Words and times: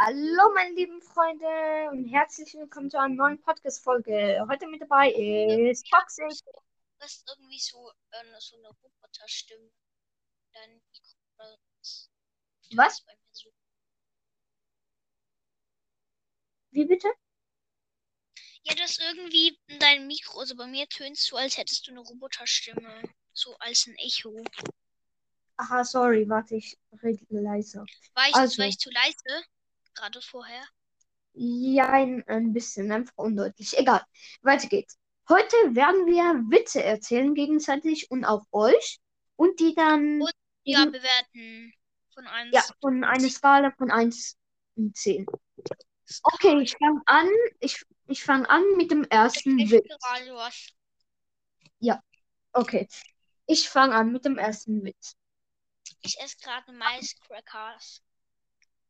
Hallo, 0.00 0.54
meine 0.54 0.76
lieben 0.76 1.02
Freunde 1.02 1.90
und 1.90 2.04
herzlich 2.04 2.54
willkommen 2.54 2.88
zu 2.88 3.00
einer 3.00 3.16
neuen 3.16 3.42
Podcast-Folge. 3.42 4.46
Heute 4.48 4.68
mit 4.68 4.80
dabei 4.80 5.10
ist 5.10 5.90
Toxic. 5.90 6.40
Du 6.46 7.00
hast 7.00 7.28
irgendwie 7.28 7.58
so, 7.58 7.90
äh, 8.12 8.38
so 8.38 8.56
eine 8.58 8.68
Roboterstimme. 8.68 9.68
Dein 10.52 10.80
Mikro. 10.92 11.58
Was? 12.76 13.04
Wie 16.70 16.84
bitte? 16.84 17.08
Ja, 18.62 18.76
du 18.76 18.82
hast 18.82 19.00
irgendwie 19.00 19.58
in 19.66 19.80
deinem 19.80 20.06
Mikro, 20.06 20.38
also 20.38 20.54
bei 20.54 20.68
mir 20.68 20.88
tönst 20.88 21.28
du, 21.32 21.36
als 21.36 21.58
hättest 21.58 21.88
du 21.88 21.90
eine 21.90 22.00
Roboterstimme. 22.02 23.02
So 23.32 23.56
als 23.58 23.88
ein 23.88 23.96
Echo. 23.96 24.44
Aha, 25.56 25.82
sorry, 25.82 26.28
warte, 26.28 26.54
ich 26.54 26.78
rede 27.02 27.24
leiser. 27.30 27.84
War 28.14 28.28
ich, 28.28 28.34
Also. 28.36 28.58
war 28.58 28.68
ich 28.68 28.78
zu 28.78 28.90
leise? 28.90 29.44
Gerade 29.98 30.20
vorher. 30.22 30.62
Ja, 31.34 31.90
ein, 31.90 32.52
bisschen, 32.52 32.92
einfach 32.92 33.16
undeutlich. 33.16 33.76
Egal, 33.76 34.02
weiter 34.42 34.68
geht's. 34.68 34.96
Heute 35.28 35.56
werden 35.74 36.06
wir 36.06 36.22
Witze 36.50 36.82
erzählen 36.82 37.34
gegenseitig 37.34 38.08
und 38.10 38.24
auch 38.24 38.44
euch 38.52 39.00
und 39.36 39.58
die 39.58 39.74
dann 39.74 40.22
Und- 40.22 40.32
Ja, 40.62 40.84
bewerten. 40.84 41.72
Von 42.14 42.26
1. 42.26 42.54
ja, 42.54 42.62
von 42.80 43.02
einer 43.04 43.28
Skala 43.28 43.72
von 43.72 43.90
1 43.90 44.36
und 44.76 44.96
10. 44.96 45.26
Okay, 46.22 46.60
ich 46.62 46.76
fange 46.76 47.02
an. 47.06 47.28
Ich, 47.60 47.84
ich 48.06 48.22
fange 48.22 48.48
an 48.48 48.62
mit 48.76 48.90
dem 48.92 49.04
ersten 49.04 49.58
Ich 49.58 49.70
Witz. 49.70 49.86
gerade 49.88 50.34
was. 50.34 50.68
Okay, 52.52 52.88
ich 53.46 53.68
fange 53.68 53.94
an 53.94 54.10
mit 54.12 54.24
dem 54.24 54.38
ersten 54.38 54.82
Witz. 54.84 55.14
Ich 56.00 56.18
esse 56.20 56.36
gerade 56.38 56.72
Maiscrackers. 56.72 58.02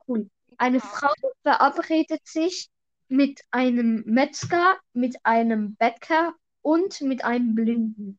Cool. 0.06 0.30
Eine 0.56 0.80
Frau 0.80 1.12
verabredet 1.42 2.26
sich 2.26 2.68
mit 3.08 3.42
einem 3.50 4.02
Metzger, 4.06 4.78
mit 4.92 5.16
einem 5.24 5.76
Bäcker 5.76 6.34
und 6.62 7.00
mit 7.00 7.24
einem 7.24 7.54
Blinden. 7.54 8.18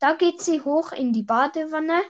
Da 0.00 0.14
geht 0.14 0.40
sie 0.40 0.60
hoch 0.60 0.92
in 0.92 1.12
die 1.12 1.22
Badewanne 1.22 2.02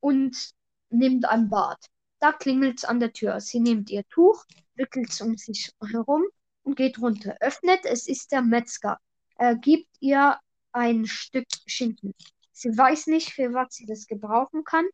und 0.00 0.52
nimmt 0.90 1.28
ein 1.28 1.48
Bad. 1.48 1.78
Da 2.20 2.32
klingelt 2.32 2.78
es 2.78 2.84
an 2.84 3.00
der 3.00 3.12
Tür. 3.12 3.40
Sie 3.40 3.60
nimmt 3.60 3.90
ihr 3.90 4.06
Tuch, 4.08 4.44
wickelt 4.74 5.10
es 5.10 5.20
um 5.20 5.36
sich 5.36 5.72
herum 5.90 6.24
und 6.62 6.76
geht 6.76 7.00
runter. 7.00 7.36
Öffnet, 7.40 7.84
es 7.84 8.06
ist 8.06 8.32
der 8.32 8.42
Metzger. 8.42 8.98
Er 9.36 9.56
gibt 9.56 9.88
ihr 10.00 10.38
ein 10.72 11.06
Stück 11.06 11.48
Schinken. 11.66 12.14
Sie 12.52 12.76
weiß 12.76 13.08
nicht, 13.08 13.32
für 13.32 13.52
was 13.52 13.74
sie 13.74 13.86
das 13.86 14.06
gebrauchen 14.06 14.64
kann, 14.64 14.86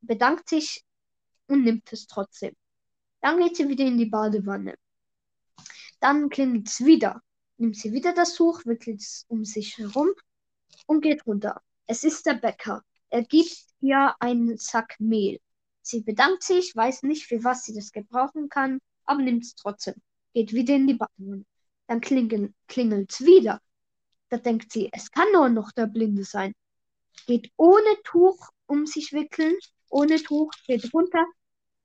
bedankt 0.00 0.48
sich 0.48 0.84
und 1.46 1.64
nimmt 1.64 1.92
es 1.92 2.06
trotzdem. 2.06 2.54
Dann 3.20 3.38
geht 3.38 3.56
sie 3.56 3.68
wieder 3.68 3.84
in 3.84 3.98
die 3.98 4.06
Badewanne. 4.06 4.76
Dann 6.00 6.30
klingelt 6.30 6.68
es 6.68 6.84
wieder. 6.84 7.22
Nimmt 7.58 7.76
sie 7.76 7.92
wieder 7.92 8.14
das 8.14 8.34
Tuch, 8.34 8.64
wickelt 8.64 9.00
es 9.00 9.26
um 9.28 9.44
sich 9.44 9.76
herum 9.76 10.08
und 10.86 11.02
geht 11.02 11.26
runter. 11.26 11.60
Es 11.86 12.04
ist 12.04 12.24
der 12.24 12.34
Bäcker. 12.34 12.82
Er 13.10 13.22
gibt 13.22 13.54
ihr 13.80 14.14
einen 14.20 14.56
Sack 14.56 14.98
Mehl. 14.98 15.40
Sie 15.82 16.00
bedankt 16.00 16.42
sich, 16.42 16.74
weiß 16.74 17.02
nicht, 17.02 17.26
für 17.26 17.42
was 17.44 17.64
sie 17.64 17.74
das 17.74 17.92
gebrauchen 17.92 18.48
kann, 18.48 18.80
aber 19.04 19.22
nimmt 19.22 19.44
es 19.44 19.54
trotzdem. 19.54 19.94
Geht 20.32 20.52
wieder 20.52 20.74
in 20.74 20.86
die 20.86 20.94
Badewanne. 20.94 21.44
Dann 21.86 22.00
klingelt 22.00 22.54
es 23.12 23.20
wieder. 23.20 23.60
Da 24.28 24.38
denkt 24.38 24.72
sie, 24.72 24.88
es 24.92 25.10
kann 25.10 25.26
nur 25.32 25.48
noch 25.48 25.72
der 25.72 25.86
Blinde 25.86 26.24
sein. 26.24 26.54
Geht 27.26 27.50
ohne 27.56 27.96
Tuch 28.04 28.48
um 28.66 28.86
sich 28.86 29.12
wickeln, 29.12 29.56
ohne 29.88 30.22
Tuch, 30.22 30.52
geht 30.66 30.94
runter, 30.94 31.26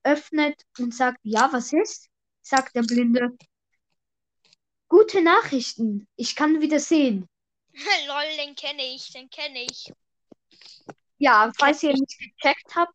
öffnet 0.06 0.62
und 0.78 0.94
sagt, 0.94 1.18
ja, 1.22 1.48
was 1.52 1.72
ist? 1.72 2.08
Sagt 2.42 2.76
der 2.76 2.82
Blinde. 2.82 3.36
Gute 4.88 5.20
Nachrichten, 5.20 6.06
ich 6.16 6.36
kann 6.36 6.60
wieder 6.60 6.78
sehen. 6.78 7.28
Lol, 8.06 8.36
den 8.46 8.54
kenne 8.54 8.82
ich, 8.94 9.12
den 9.12 9.28
kenne 9.28 9.64
ich. 9.64 9.92
Ja, 11.18 11.50
falls 11.58 11.82
ihr 11.82 11.92
nicht 11.92 12.18
gecheckt 12.18 12.74
habt, 12.74 12.94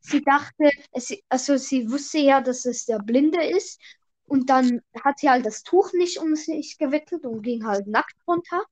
sie 0.00 0.22
dachte, 0.22 0.70
es, 0.92 1.14
also 1.28 1.56
sie 1.56 1.90
wusste 1.90 2.18
ja, 2.18 2.40
dass 2.40 2.64
es 2.66 2.84
der 2.84 2.98
Blinde 2.98 3.42
ist. 3.42 3.80
Und 4.24 4.48
dann 4.50 4.80
hat 5.02 5.18
sie 5.18 5.28
halt 5.28 5.46
das 5.46 5.62
Tuch 5.62 5.92
nicht 5.92 6.18
um 6.18 6.36
sich 6.36 6.78
gewickelt 6.78 7.24
und 7.24 7.42
ging 7.42 7.64
halt 7.66 7.88
nackt 7.88 8.16
runter, 8.28 8.62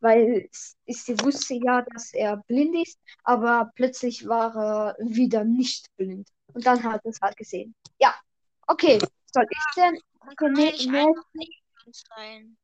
weil 0.00 0.48
sie 0.52 1.18
wusste 1.20 1.54
ja, 1.54 1.82
dass 1.82 2.12
er 2.12 2.36
blind 2.48 2.76
ist, 2.86 2.98
aber 3.24 3.72
plötzlich 3.76 4.28
war 4.28 4.54
er 4.56 4.96
wieder 4.98 5.44
nicht 5.44 5.88
blind. 5.96 6.28
Und 6.56 6.64
dann 6.64 6.82
hat 6.84 7.04
er 7.04 7.10
es 7.10 7.20
halt 7.20 7.36
gesehen. 7.36 7.74
Ja, 7.98 8.18
okay. 8.66 8.98
Soll 9.30 9.44
ich 9.50 9.74
denn? 9.76 10.00
Kann 10.36 10.54
blind 10.54 11.60
sein. 11.92 12.56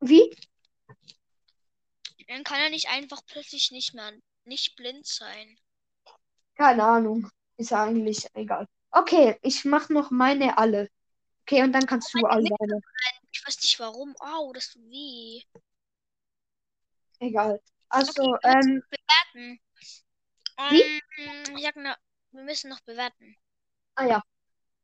Wie? 0.00 0.36
Dann 2.26 2.42
kann 2.42 2.60
er 2.60 2.70
nicht 2.70 2.88
einfach 2.88 3.20
plötzlich 3.24 3.70
nicht 3.70 3.94
mehr 3.94 4.12
nicht 4.46 4.74
blind 4.74 5.06
sein. 5.06 5.56
Keine 6.56 6.82
Ahnung. 6.82 7.30
Ist 7.56 7.72
eigentlich 7.72 8.26
egal. 8.34 8.66
Okay, 8.90 9.38
ich 9.42 9.64
mach 9.64 9.88
noch 9.88 10.10
meine 10.10 10.58
alle. 10.58 10.90
Okay, 11.42 11.62
und 11.62 11.70
dann 11.70 11.86
kannst 11.86 12.12
du 12.14 12.26
alle. 12.26 12.48
Ich 13.30 13.46
weiß 13.46 13.62
nicht 13.62 13.78
warum. 13.78 14.12
Au, 14.18 14.52
das 14.52 14.70
tut 14.70 14.82
weh. 14.90 15.40
Egal. 17.20 17.62
Also, 17.88 18.34
Okay, 18.34 18.38
ähm, 18.42 18.82
bewerten. 18.90 19.60
Wie? 20.70 20.82
Ähm, 21.18 21.56
ich 21.56 21.62
sag 21.62 21.76
ne, 21.76 21.96
wir 22.32 22.42
müssen 22.42 22.70
noch 22.70 22.80
bewerten. 22.80 23.36
ah 23.96 24.06
ja, 24.06 24.22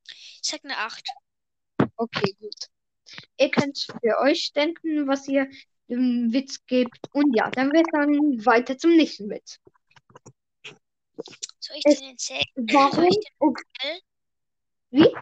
Ich 0.07 0.41
sag 0.43 0.65
eine 0.65 0.77
8. 0.79 1.05
okay, 1.97 2.35
gut. 2.41 2.55
Ihr 3.39 3.51
könnt 3.51 3.79
für 4.03 4.19
euch 4.21 4.53
denken, 4.53 5.07
was 5.09 5.27
ihr 5.29 5.49
dem 5.89 6.33
Witz 6.33 6.65
gebt. 6.67 6.99
Und 7.13 7.35
ja, 7.35 7.51
dann 7.51 7.73
wir 7.73 7.83
sagen 7.91 8.45
weiter 8.45 8.77
zum 8.77 8.95
nächsten 8.97 9.31
Witz. 9.31 9.59
Soll 11.61 11.77
ich 11.79 11.87
Es- 11.87 11.99
den 12.01 12.11
erzählen? 12.11 12.45
Warum? 12.57 12.93
Soll 12.95 13.09
ich, 13.09 13.17
den, 13.17 13.35
Okay. 13.39 14.01
Wie? 14.91 15.17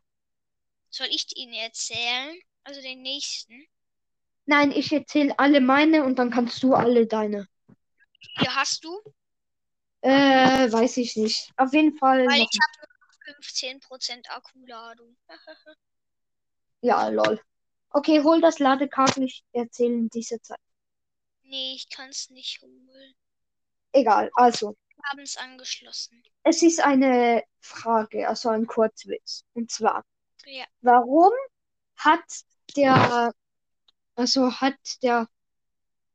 soll 0.91 1.07
ich 1.11 1.27
ihn 1.37 1.53
erzählen? 1.53 2.39
Also 2.65 2.81
den 2.81 3.03
nächsten. 3.03 3.67
Nein, 4.47 4.73
ich 4.73 4.93
erzähle 4.93 5.39
alle 5.39 5.61
meine 5.61 6.05
und 6.05 6.19
dann 6.19 6.31
kannst 6.31 6.63
du 6.63 6.75
alle 6.75 7.07
deine. 7.07 7.47
Hier 8.39 8.55
hast 8.55 8.85
du, 8.85 9.01
Äh, 10.03 10.71
weiß 10.71 10.99
ich 10.99 11.17
nicht. 11.17 11.51
Auf 11.57 11.73
jeden 11.73 11.97
Fall 11.99 12.27
weil 12.27 12.43
ich 12.43 12.59
habe 12.63 12.89
nur 13.27 13.35
15% 13.35 14.31
Akkuladung. 14.31 15.17
Ja, 16.83 17.09
lol. 17.09 17.41
Okay, 17.91 18.23
hol 18.23 18.41
das 18.41 18.59
Ladekabel. 18.59 19.25
Ich 19.25 19.43
erzähle 19.53 19.95
in 19.95 20.09
dieser 20.11 20.41
Zeit. 20.43 20.61
nee, 21.43 21.75
ich 21.75 21.89
kann 21.89 22.11
es 22.11 22.31
nicht 22.31 22.61
holen. 22.61 23.15
Egal, 23.93 24.31
also. 24.35 24.77
Wir 24.95 25.05
haben 25.11 25.21
es 25.21 25.37
angeschlossen. 25.37 26.23
Es 26.45 26.63
ist 26.63 26.81
eine 26.81 27.43
Frage, 27.61 28.29
also 28.29 28.51
ein 28.51 28.67
Kurzwitz. 28.67 29.45
Und 29.55 29.71
zwar, 29.71 30.05
Ja. 30.45 30.65
warum 30.83 31.33
hat 31.97 32.23
der, 32.77 33.33
also 34.15 34.53
hat 34.53 34.77
der, 35.03 35.27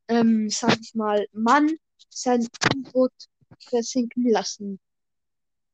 ähm, 0.07 0.49
sag 0.49 0.79
ich 0.79 0.93
mal, 0.95 1.25
Mann 1.33 1.69
sein 2.09 2.47
U-Boot 2.75 3.13
versinken 3.69 4.29
lassen? 4.29 4.79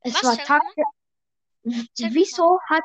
Es 0.01 0.13
Was 0.15 0.23
war 0.23 0.37
Tag 0.37 0.61
wieso 1.63 2.59
hat, 2.69 2.83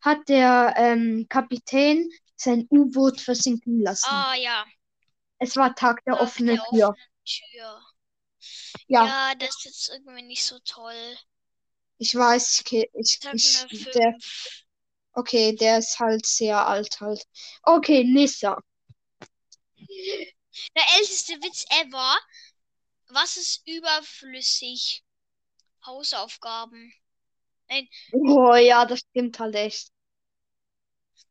hat 0.00 0.28
der 0.28 0.74
ähm, 0.76 1.26
Kapitän 1.28 2.10
sein 2.36 2.66
U-Boot 2.70 3.20
versinken 3.20 3.80
lassen? 3.80 4.10
Ah 4.10 4.34
ja. 4.34 4.64
Es 5.38 5.56
war 5.56 5.74
Tag 5.74 6.04
der 6.04 6.14
Tag 6.14 6.22
offenen 6.22 6.56
der 6.56 6.64
Tür. 6.70 6.88
offenen 6.90 7.08
Tür. 7.24 7.80
Ja, 8.88 9.06
Ja, 9.06 9.34
das 9.34 9.48
ist 9.56 9.64
jetzt 9.64 9.88
irgendwie 9.90 10.22
nicht 10.22 10.44
so 10.44 10.58
toll. 10.60 11.16
ich 11.98 12.14
weiß, 12.14 12.60
okay, 12.60 12.90
ich, 12.94 13.18
Ich 13.20 13.26
ich, 13.32 13.56
eine 13.58 13.68
5. 13.68 13.90
der, 13.92 14.16
okay, 15.14 15.56
der 15.56 15.78
ist 15.78 15.98
halt 15.98 16.26
sehr 16.26 16.66
alt 16.66 17.00
halt. 17.00 17.24
Okay, 17.62 18.04
Nissa. 18.04 18.60
Der 20.76 20.84
älteste 20.98 21.34
Witz 21.42 21.64
ever. 21.70 22.16
Was 23.08 23.36
ist 23.36 23.66
überflüssig? 23.66 25.04
Hausaufgaben. 25.84 26.92
Oh 28.12 28.54
ja, 28.54 28.84
das 28.84 29.00
stimmt 29.00 29.38
halt 29.38 29.54
echt. 29.54 29.90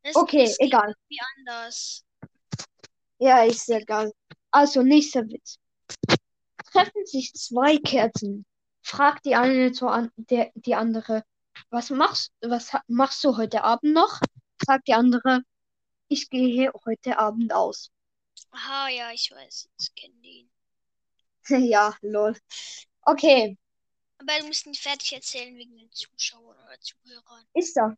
Das, 0.03 0.15
Okay, 0.15 0.45
das 0.45 0.59
egal. 0.59 0.87
irgendwie 0.89 1.19
anders. 1.37 2.05
Ja, 3.19 3.43
ist 3.43 3.69
egal. 3.69 4.11
Also, 4.51 4.81
nächster 4.81 5.27
Witz. 5.27 5.57
Treffen 6.71 7.05
sich 7.05 7.33
zwei 7.33 7.77
Kerzen. 7.77 8.45
Fragt 8.81 9.25
die 9.25 9.35
eine 9.35 9.71
zur 9.71 9.91
an 9.91 10.11
der, 10.17 10.51
die 10.55 10.75
andere, 10.75 11.23
was 11.69 11.89
machst, 11.89 12.31
was 12.41 12.71
machst 12.87 13.23
du 13.23 13.37
heute 13.37 13.63
Abend 13.63 13.93
noch? 13.93 14.19
Sagt 14.65 14.87
die 14.87 14.93
andere, 14.93 15.41
ich 16.07 16.29
gehe 16.29 16.71
heute 16.85 17.17
Abend 17.17 17.53
aus. 17.53 17.89
Aha, 18.51 18.89
ja, 18.89 19.11
ich 19.11 19.31
weiß. 19.31 19.69
Ich 19.79 19.95
kenne 19.95 20.15
den. 20.21 20.44
Ja, 21.71 21.93
lol. 22.01 22.35
Okay, 23.07 23.57
Aber 24.17 24.37
du 24.39 24.47
musst 24.47 24.65
nicht 24.67 24.81
fertig 24.83 25.13
erzählen 25.13 25.55
wegen 25.55 25.77
den 25.77 25.89
Zuschauern 25.89 26.59
oder 26.65 26.77
Zuhörern. 26.81 27.47
ist 27.55 27.75
er. 27.77 27.97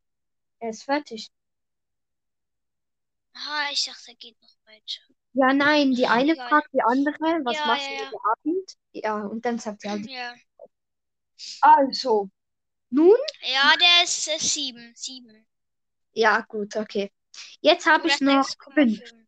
Er 0.59 0.69
ist 0.71 0.83
fertig. 0.83 1.31
Ah, 3.35 3.69
ich 3.71 3.85
dachte, 3.85 4.11
er 4.11 4.15
geht 4.15 4.41
noch 4.41 4.57
weiter. 4.65 5.01
Ja, 5.33 5.53
nein, 5.53 5.94
die 5.94 6.07
eine 6.07 6.33
Egal. 6.33 6.49
fragt 6.49 6.73
die 6.73 6.81
andere, 6.81 7.15
was 7.45 7.55
Ja, 7.55 7.65
machst 7.67 7.88
ja, 7.88 7.91
du 7.91 7.95
ja. 7.95 8.05
heute 8.05 8.17
Abend? 8.33 8.77
Ja, 8.91 9.15
und 9.25 9.45
dann 9.45 9.57
sagt 9.59 9.81
sie 9.81 9.89
halt, 9.89 10.09
Ja. 10.09 10.35
also, 11.61 12.29
nun, 12.91 13.17
Ja, 13.41 13.73
der 13.77 14.03
ist 14.03 14.27
äh, 14.27 14.38
sieben. 14.38 14.94
Sieben. 14.95 15.47
ja, 16.13 16.41
gut, 16.47 16.75
okay. 16.75 17.11
Jetzt 17.61 17.85
habe 17.85 18.07
ich 18.07 18.19
noch 18.21 18.47
fünf. 18.73 18.99
6,5. 18.99 19.27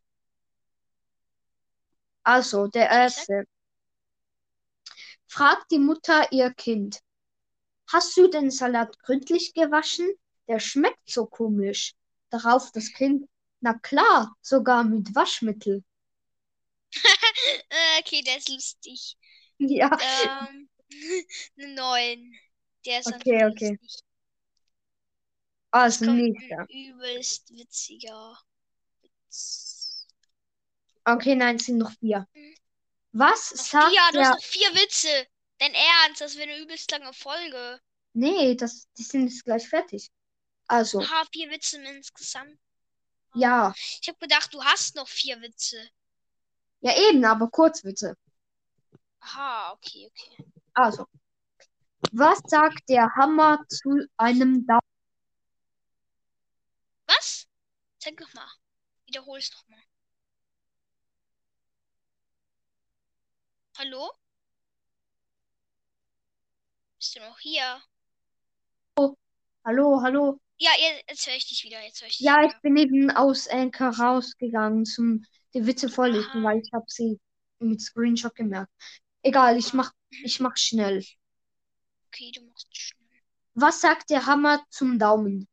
Also, 2.23 2.67
der 2.67 2.89
erste. 2.89 3.45
Fragt 5.29 5.71
die 5.71 5.79
Mutter 5.79 6.29
ihr 6.33 6.53
Kind, 6.53 6.99
hast 7.91 8.17
du 8.17 8.27
den 8.27 8.51
Salat 8.51 8.99
gründlich 8.99 9.53
gewaschen? 9.53 10.09
Der 10.47 10.59
schmeckt 10.59 11.09
so 11.09 11.25
komisch. 11.25 11.93
Darauf 12.31 12.71
das 12.71 12.93
Kind, 12.93 13.29
na 13.61 13.73
klar, 13.79 14.35
sogar 14.41 14.83
mit 14.83 15.15
Waschmittel. 15.15 15.83
Okay, 17.99 18.21
der 18.23 18.37
ist 18.37 18.49
lustig. 18.49 19.17
Ja, 19.59 19.89
Ähm, 19.97 20.69
eine 21.57 21.73
9. 21.73 22.33
Der 22.85 22.99
ist 22.99 23.07
Okay, 23.07 23.45
okay. 23.45 23.77
lustig. 23.79 24.03
also 25.71 26.05
Kommt 26.05 26.17
nächster. 26.17 26.67
ein 26.69 26.75
übelst 26.75 27.49
witziger 27.51 28.37
Witz. 29.01 30.07
Okay, 31.05 31.35
nein, 31.35 31.57
es 31.57 31.65
sind 31.65 31.77
noch 31.77 31.91
vier. 31.99 32.27
Mhm. 32.33 32.55
Was 33.11 33.49
sagt 33.49 33.89
vier, 33.89 34.01
du 34.13 34.19
hast 34.19 34.27
der... 34.27 34.29
noch 34.29 34.43
vier 34.43 34.75
Witze. 34.75 35.27
Dein 35.57 35.73
Ernst, 35.73 36.21
das 36.21 36.35
wäre 36.37 36.49
eine 36.49 36.59
übelst 36.61 36.89
lange 36.91 37.11
Folge. 37.13 37.81
Nee, 38.13 38.55
das, 38.55 38.87
die 38.97 39.03
sind 39.03 39.27
jetzt 39.27 39.43
gleich 39.43 39.67
fertig. 39.67 40.09
Also, 40.67 40.99
Aha, 41.01 41.25
vier 41.31 41.49
Witze 41.49 41.81
insgesamt. 41.81 42.59
ja. 43.33 43.73
Ich 44.01 44.07
habe 44.07 44.19
gedacht, 44.19 44.53
du 44.53 44.63
hast 44.63 44.95
noch 44.95 45.07
vier 45.07 45.41
Witze. 45.41 45.89
Ja, 46.81 46.95
eben, 47.09 47.25
aber 47.25 47.49
Kurzwitze. 47.49 48.15
Aha, 49.19 49.73
okay, 49.73 50.09
okay. 50.11 50.45
Also, 50.73 51.05
was 52.11 52.39
sagt 52.45 52.87
der 52.87 53.13
Hammer 53.15 53.59
zu 53.67 54.07
einem 54.17 54.65
Daumen? 54.65 54.79
Was? 57.07 57.47
Sag 57.97 58.19
noch 58.19 58.33
mal. 58.33 58.49
Wiederhol's 59.05 59.51
noch 59.51 59.67
Hallo? 63.79 64.11
Bist 66.99 67.15
du 67.15 67.19
noch 67.21 67.39
hier? 67.39 67.81
Hallo, 69.65 70.01
hallo. 70.01 70.39
Ja, 70.57 70.71
jetzt, 71.07 71.25
höre 71.27 71.35
ich 71.35 71.47
dich 71.47 71.63
wieder. 71.63 71.81
Jetzt 71.81 72.01
höre 72.01 72.09
ich 72.09 72.17
dich 72.17 72.25
Ja, 72.25 72.43
ich 72.43 72.49
wieder. 72.49 72.59
bin 72.61 72.77
eben 72.77 73.11
aus 73.11 73.47
Anchor 73.47 73.89
rausgegangen, 73.97 74.85
zum 74.85 75.23
die 75.53 75.65
Witze 75.65 75.89
vorlesen, 75.89 76.29
Aha. 76.29 76.43
weil 76.43 76.59
ich 76.59 76.71
habe 76.73 76.85
sie 76.87 77.19
mit 77.59 77.81
Screenshot 77.81 78.35
gemerkt. 78.35 78.71
Egal, 79.21 79.57
ich 79.57 79.73
mach, 79.73 79.93
ich 80.09 80.39
mach 80.39 80.57
schnell. 80.57 81.03
Okay, 82.07 82.31
du 82.33 82.41
machst 82.41 82.67
schnell. 82.75 83.21
Was 83.53 83.81
sagt 83.81 84.09
der 84.09 84.25
Hammer 84.25 84.61
zum 84.69 84.99
Daumen? 84.99 85.47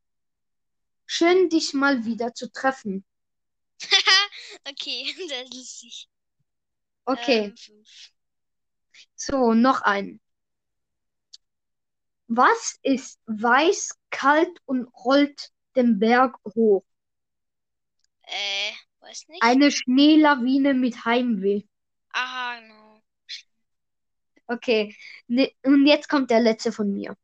Schön, 1.07 1.49
dich 1.49 1.75
mal 1.75 2.05
wieder 2.05 2.35
zu 2.35 2.51
treffen. 2.51 3.05
okay, 4.69 5.15
das 5.29 5.43
ist 5.43 5.55
lustig. 5.55 6.09
Okay, 7.07 7.53
Ähm. 7.53 7.55
So, 9.15 9.55
noch 9.55 9.83
ein. 9.83 10.21
Was 12.29 12.79
ist 12.83 13.21
weiß, 13.27 13.91
kalt 14.11 14.59
und 14.65 14.89
rollt 15.05 15.51
den 15.77 15.99
Berg 15.99 16.37
hoch? 16.55 16.85
Äh, 18.23 18.73
weiß 19.01 19.29
nicht. 19.29 19.43
Eine 19.43 19.71
Schneelawine 19.71 20.75
mit 20.75 21.05
Heimweh. 21.05 21.63
Aha, 22.11 22.61
genau. 22.61 23.03
Okay, 24.49 24.97
ne, 25.27 25.53
und 25.65 25.87
jetzt 25.87 26.09
kommt 26.09 26.31
der 26.31 26.41
letzte 26.41 26.73
von 26.73 26.93
mir. 26.93 27.17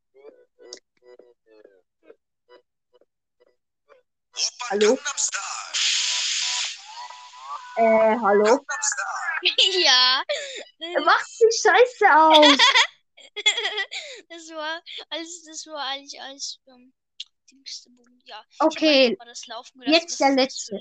Hallo? 4.70 4.98
Äh, 7.76 8.16
hallo? 8.20 8.66
ja. 9.84 10.22
Mach 11.04 11.24
die 11.40 11.56
Scheiße 11.62 12.06
aus! 12.16 12.58
das 14.28 14.50
war 14.50 14.82
alles, 15.10 15.44
das 15.44 15.66
war 15.66 15.86
eigentlich 15.86 16.20
alles 16.20 16.60
ähm, 16.66 16.92
Dingste, 17.50 17.90
ja. 18.24 18.44
Okay, 18.58 19.16
gelassen. 19.16 19.82
jetzt 19.86 20.20
der 20.20 20.30
letzte. 20.30 20.80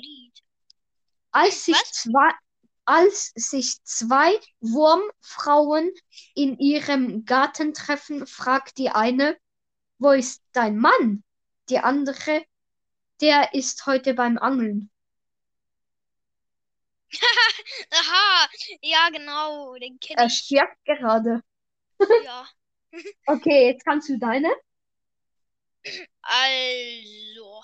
Als 1.31 1.65
sich 1.65 1.75
Was? 1.75 1.91
zwei, 1.91 2.31
als 2.85 3.31
sich 3.35 3.83
zwei 3.83 4.39
Wurmfrauen 4.59 5.91
in 6.35 6.57
ihrem 6.57 7.25
Garten 7.25 7.73
treffen, 7.73 8.25
fragt 8.27 8.77
die 8.77 8.89
eine, 8.89 9.37
wo 9.97 10.11
ist 10.11 10.41
dein 10.51 10.77
Mann? 10.77 11.23
Die 11.69 11.79
andere, 11.79 12.43
der 13.21 13.53
ist 13.53 13.85
heute 13.85 14.13
beim 14.13 14.37
Angeln. 14.37 14.90
Aha, 17.91 18.49
ja, 18.81 19.09
genau, 19.09 19.75
den 19.75 19.99
kenne 19.99 20.23
Er 20.23 20.29
ich. 20.29 20.45
stirbt 20.45 20.77
gerade. 20.85 21.43
Ja. 22.17 22.47
Okay, 23.27 23.67
jetzt 23.67 23.83
kannst 23.85 24.09
du 24.09 24.17
deine. 24.19 24.49
Also, 26.23 27.63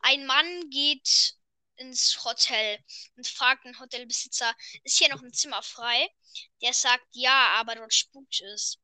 ein 0.00 0.26
Mann 0.26 0.70
geht 0.70 1.34
ins 1.76 2.24
Hotel 2.24 2.78
und 3.16 3.26
fragt 3.28 3.64
den 3.66 3.78
Hotelbesitzer, 3.80 4.54
ist 4.84 4.98
hier 4.98 5.10
noch 5.10 5.22
ein 5.22 5.32
Zimmer 5.32 5.62
frei? 5.62 6.08
Der 6.62 6.72
sagt 6.74 7.06
ja, 7.12 7.50
aber 7.56 7.76
dort 7.76 7.94
spukt 7.94 8.40
es. 8.42 8.78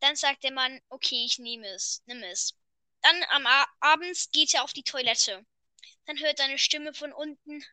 Dann 0.00 0.16
sagt 0.16 0.44
der 0.44 0.52
Mann, 0.52 0.80
okay, 0.90 1.24
ich 1.26 1.38
nehme 1.38 1.68
es, 1.68 2.02
nimm 2.06 2.22
es. 2.24 2.54
Dann 3.02 3.24
am 3.30 3.46
A 3.46 3.66
abends 3.80 4.30
geht 4.32 4.54
er 4.54 4.64
auf 4.64 4.72
die 4.72 4.84
Toilette. 4.84 5.46
Dann 6.06 6.18
hört 6.20 6.38
er 6.40 6.46
eine 6.46 6.58
Stimme 6.58 6.94
von 6.94 7.12
unten, 7.12 7.64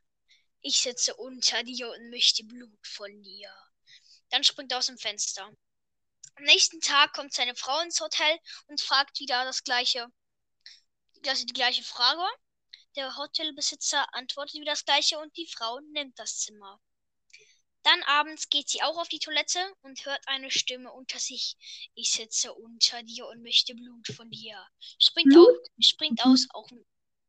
ich 0.61 0.79
sitze 0.79 1.15
unter 1.15 1.63
dir 1.63 1.89
und 1.89 2.09
möchte 2.09 2.43
Blut 2.43 2.85
von 2.85 3.21
dir. 3.23 3.53
Dann 4.29 4.43
springt 4.43 4.71
er 4.71 4.77
aus 4.77 4.87
dem 4.87 4.97
Fenster. 4.97 5.51
Am 6.35 6.43
nächsten 6.43 6.79
Tag 6.81 7.13
kommt 7.13 7.33
seine 7.33 7.55
Frau 7.55 7.79
ins 7.81 7.99
Hotel 7.99 8.39
und 8.67 8.81
fragt 8.81 9.19
wieder 9.19 9.43
das 9.43 9.63
gleiche, 9.63 10.07
also 11.27 11.45
die 11.45 11.53
gleiche 11.53 11.83
Frage. 11.83 12.23
Der 12.95 13.15
Hotelbesitzer 13.17 14.13
antwortet 14.13 14.55
wieder 14.55 14.73
das 14.73 14.85
gleiche 14.85 15.17
und 15.19 15.35
die 15.37 15.47
Frau 15.47 15.79
nimmt 15.91 16.17
das 16.19 16.39
Zimmer. 16.39 16.81
Dann 17.83 18.03
abends 18.03 18.49
geht 18.49 18.69
sie 18.69 18.83
auch 18.83 18.97
auf 18.97 19.07
die 19.07 19.19
Toilette 19.19 19.59
und 19.81 20.05
hört 20.05 20.21
eine 20.27 20.51
Stimme 20.51 20.91
unter 20.91 21.17
sich. 21.17 21.57
Ich 21.95 22.11
sitze 22.11 22.53
unter 22.53 23.01
dir 23.01 23.27
und 23.27 23.41
möchte 23.41 23.73
Blut 23.73 24.07
von 24.07 24.29
dir. 24.29 24.63
Springt, 24.99 25.29
Blut? 25.29 25.47
Auf, 25.47 25.67
springt 25.79 26.23
aus, 26.23 26.47
auch 26.51 26.69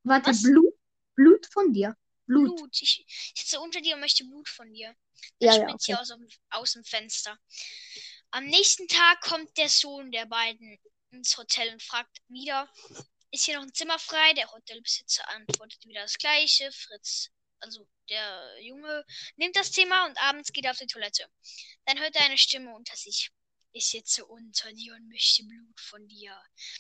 Warte, 0.03 0.31
Was? 0.31 0.43
Blut? 0.43 0.75
Blut 1.15 1.47
von 1.47 1.73
dir. 1.73 1.97
Blut. 2.27 2.57
Blut. 2.57 2.83
Ich, 2.83 3.05
ich 3.07 3.33
sitze 3.41 3.61
unter 3.61 3.81
dir 3.81 3.95
und 3.95 4.01
möchte 4.01 4.25
Blut 4.25 4.49
von 4.49 4.73
dir. 4.73 4.95
Dann 5.41 5.49
Ja, 5.49 5.55
ja, 5.57 5.63
springt 5.63 5.83
sie 5.83 5.93
okay. 5.95 6.03
aus, 6.03 6.09
dem- 6.09 6.29
aus 6.51 6.73
dem 6.73 6.85
Fenster. 6.85 7.39
Am 8.31 8.45
nächsten 8.47 8.89
Tag 8.89 9.21
kommt 9.21 9.57
der 9.59 9.69
Sohn 9.69 10.11
der 10.11 10.27
beiden 10.27 10.79
ins 11.11 11.37
Hotel 11.37 11.71
und 11.73 11.83
fragt 11.83 12.19
wieder, 12.29 12.69
ist 13.31 13.45
hier 13.45 13.57
noch 13.57 13.63
ein 13.63 13.75
Zimmer 13.75 13.99
frei? 13.99 14.33
Der 14.35 14.51
Hotelbesitzer 14.51 15.29
antwortet 15.29 15.85
wieder 15.87 16.03
das 16.03 16.17
gleiche. 16.19 16.71
Fritz, 16.73 17.31
also 17.61 17.87
der 18.09 18.57
Junge, 18.63 19.05
nimmt 19.37 19.57
das 19.57 19.73
Zimmer 19.73 20.05
und 20.07 20.17
abends 20.19 20.53
geht 20.53 20.65
er 20.65 20.71
auf 20.73 20.79
die 20.79 20.87
Toilette. 20.87 21.27
Dann 21.87 21.99
hört 21.99 22.17
er 22.17 22.25
eine 22.25 22.39
Stimme 22.39 22.75
unter 22.75 22.97
sich. 22.97 23.31
Ich 23.73 23.89
sitze 23.89 24.25
unter 24.27 24.73
dir 24.73 24.95
und 24.95 25.09
möchte 25.09 25.45
Blut 25.45 25.81
von 25.81 26.07
dir. 26.09 26.39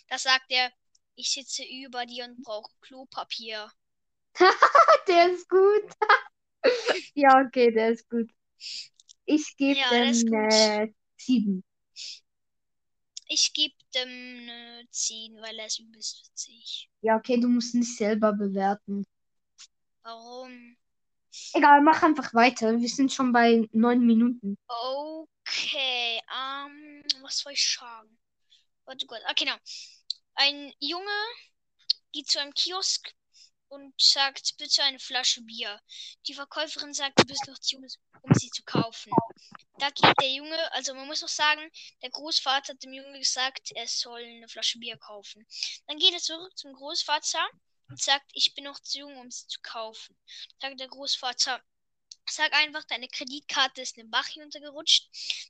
Das 0.08 0.24
sagt 0.24 0.46
er, 0.50 0.72
ich 1.14 1.30
sitze 1.30 1.64
über 1.64 2.06
dir 2.06 2.24
und 2.24 2.42
brauche 2.42 2.70
Klopapier. 2.80 3.70
Der 5.08 5.32
ist 5.32 5.48
gut. 5.48 5.84
Ja, 7.14 7.40
okay, 7.46 7.70
der 7.72 7.90
ist 7.90 8.08
gut. 8.08 8.30
Ich 9.26 9.56
gebe 9.56 9.80
Ja, 9.80 9.90
dem 9.90 10.32
gut. 10.32 10.34
äh, 10.34 10.92
sieben. 11.18 11.64
Ich 13.26 13.52
gebe 13.52 13.74
dem 13.96 14.08
eine 14.48 14.86
10, 14.92 15.34
weil 15.42 15.58
er 15.58 15.66
ist 15.66 15.80
übelst 15.80 16.24
witzig. 16.24 16.88
Ja, 17.00 17.16
okay, 17.16 17.38
du 17.40 17.48
musst 17.48 17.74
nicht 17.74 17.96
selber 17.96 18.32
bewerten. 18.32 19.04
Warum? 20.04 20.76
Egal, 21.54 21.80
mach 21.80 22.02
einfach 22.02 22.34
weiter. 22.34 22.78
Wir 22.78 22.88
sind 22.90 23.10
schon 23.10 23.32
bei 23.32 23.66
neun 23.72 24.04
Minuten. 24.04 24.56
Okay, 24.68 26.20
ähm, 26.34 27.02
was 27.22 27.38
soll 27.38 27.52
ich 27.52 27.74
sagen? 27.74 28.18
Warte 28.86 29.06
kurz. 29.06 29.22
Ah, 29.26 29.34
genau. 29.34 29.56
Ein 30.36 30.72
Junge 30.80 31.10
geht 32.12 32.28
zu 32.28 32.40
einem 32.40 32.54
Kiosk 32.54 33.12
und 33.72 33.94
sagt, 33.98 34.58
bitte 34.58 34.82
eine 34.82 34.98
Flasche 34.98 35.40
Bier. 35.40 35.80
Die 36.26 36.34
Verkäuferin 36.34 36.92
sagt, 36.92 37.18
du 37.18 37.24
bist 37.24 37.46
noch 37.48 37.58
zu 37.58 37.76
jung, 37.76 37.86
um 38.20 38.34
sie 38.34 38.50
zu 38.50 38.62
kaufen. 38.64 39.10
Da 39.78 39.88
geht 39.88 40.14
der 40.20 40.30
Junge, 40.30 40.72
also 40.72 40.92
man 40.94 41.06
muss 41.06 41.22
noch 41.22 41.28
sagen, 41.28 41.62
der 42.02 42.10
Großvater 42.10 42.74
hat 42.74 42.82
dem 42.82 42.92
Jungen 42.92 43.18
gesagt, 43.18 43.72
er 43.74 43.88
soll 43.88 44.22
eine 44.22 44.48
Flasche 44.48 44.78
Bier 44.78 44.98
kaufen. 44.98 45.46
Dann 45.86 45.96
geht 45.96 46.12
er 46.12 46.20
zurück 46.20 46.56
zum 46.56 46.74
Großvater 46.74 47.48
und 47.88 47.98
sagt, 47.98 48.30
ich 48.34 48.54
bin 48.54 48.64
noch 48.64 48.78
zu 48.78 48.98
jung, 48.98 49.16
um 49.16 49.30
sie 49.30 49.46
zu 49.46 49.60
kaufen. 49.62 50.18
Sagt 50.60 50.78
der 50.78 50.88
Großvater, 50.88 51.62
sag 52.28 52.52
einfach, 52.52 52.84
deine 52.84 53.08
Kreditkarte 53.08 53.82
ist 53.82 53.96
in 53.96 54.04
den 54.04 54.10
Bach 54.10 54.26
hinuntergerutscht, 54.26 55.08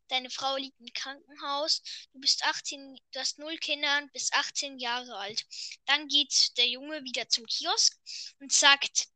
deine 0.08 0.30
Frau 0.30 0.56
liegt 0.56 0.80
im 0.80 0.92
Krankenhaus, 0.92 1.82
du 2.12 2.20
bist 2.20 2.44
18, 2.44 2.98
du 3.12 3.20
hast 3.20 3.38
null 3.38 3.56
Kinder 3.58 3.98
und 3.98 4.12
bist 4.12 4.34
18 4.34 4.78
Jahre 4.78 5.16
alt. 5.16 5.44
Dann 5.86 6.08
geht 6.08 6.56
der 6.56 6.68
Junge 6.68 7.04
wieder 7.04 7.28
zum 7.28 7.46
Kiosk 7.46 7.98
und 8.40 8.52
sagt, 8.52 9.08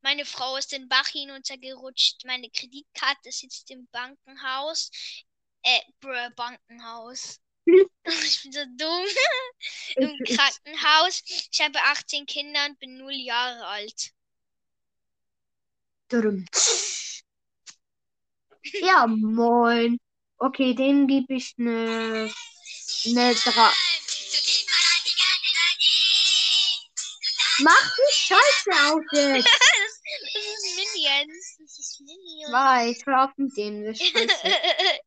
meine 0.00 0.24
Frau 0.24 0.56
ist 0.56 0.72
den 0.72 0.88
Bach 0.88 1.08
hinuntergerutscht, 1.08 2.24
meine 2.24 2.50
Kreditkarte 2.50 3.30
sitzt 3.30 3.70
im 3.70 3.86
Bankenhaus, 3.88 4.90
äh, 5.62 5.80
brr, 6.00 6.30
Bankenhaus. 6.30 7.40
Ich 8.04 8.42
bin 8.42 8.52
so 8.52 8.64
dumm. 8.76 9.06
Im 9.96 10.18
Krankenhaus. 10.24 11.22
Ich 11.50 11.60
habe 11.60 11.80
18 11.80 12.26
Kinder 12.26 12.66
und 12.66 12.78
bin 12.78 12.98
0 12.98 13.12
Jahre 13.12 13.66
alt. 13.66 14.12
Ja, 18.80 19.06
moin. 19.06 19.98
Okay, 20.38 20.74
dem 20.74 21.06
gebe 21.06 21.34
ich 21.34 21.54
eine 21.58 22.30
eine 23.06 23.34
3. 23.34 23.70
Mach 27.60 27.96
die 27.96 28.12
Scheiße 28.12 28.70
aus 28.86 29.02
jetzt. 29.12 29.48
Das 29.48 30.44
ist 30.44 30.76
Minions. 30.76 31.56
Das 31.58 31.78
ist 31.78 32.00
Minions. 32.00 33.02
Schlafen 33.02 33.48
den 33.54 33.84
wir 33.84 33.94
Scheiße. 33.94 34.28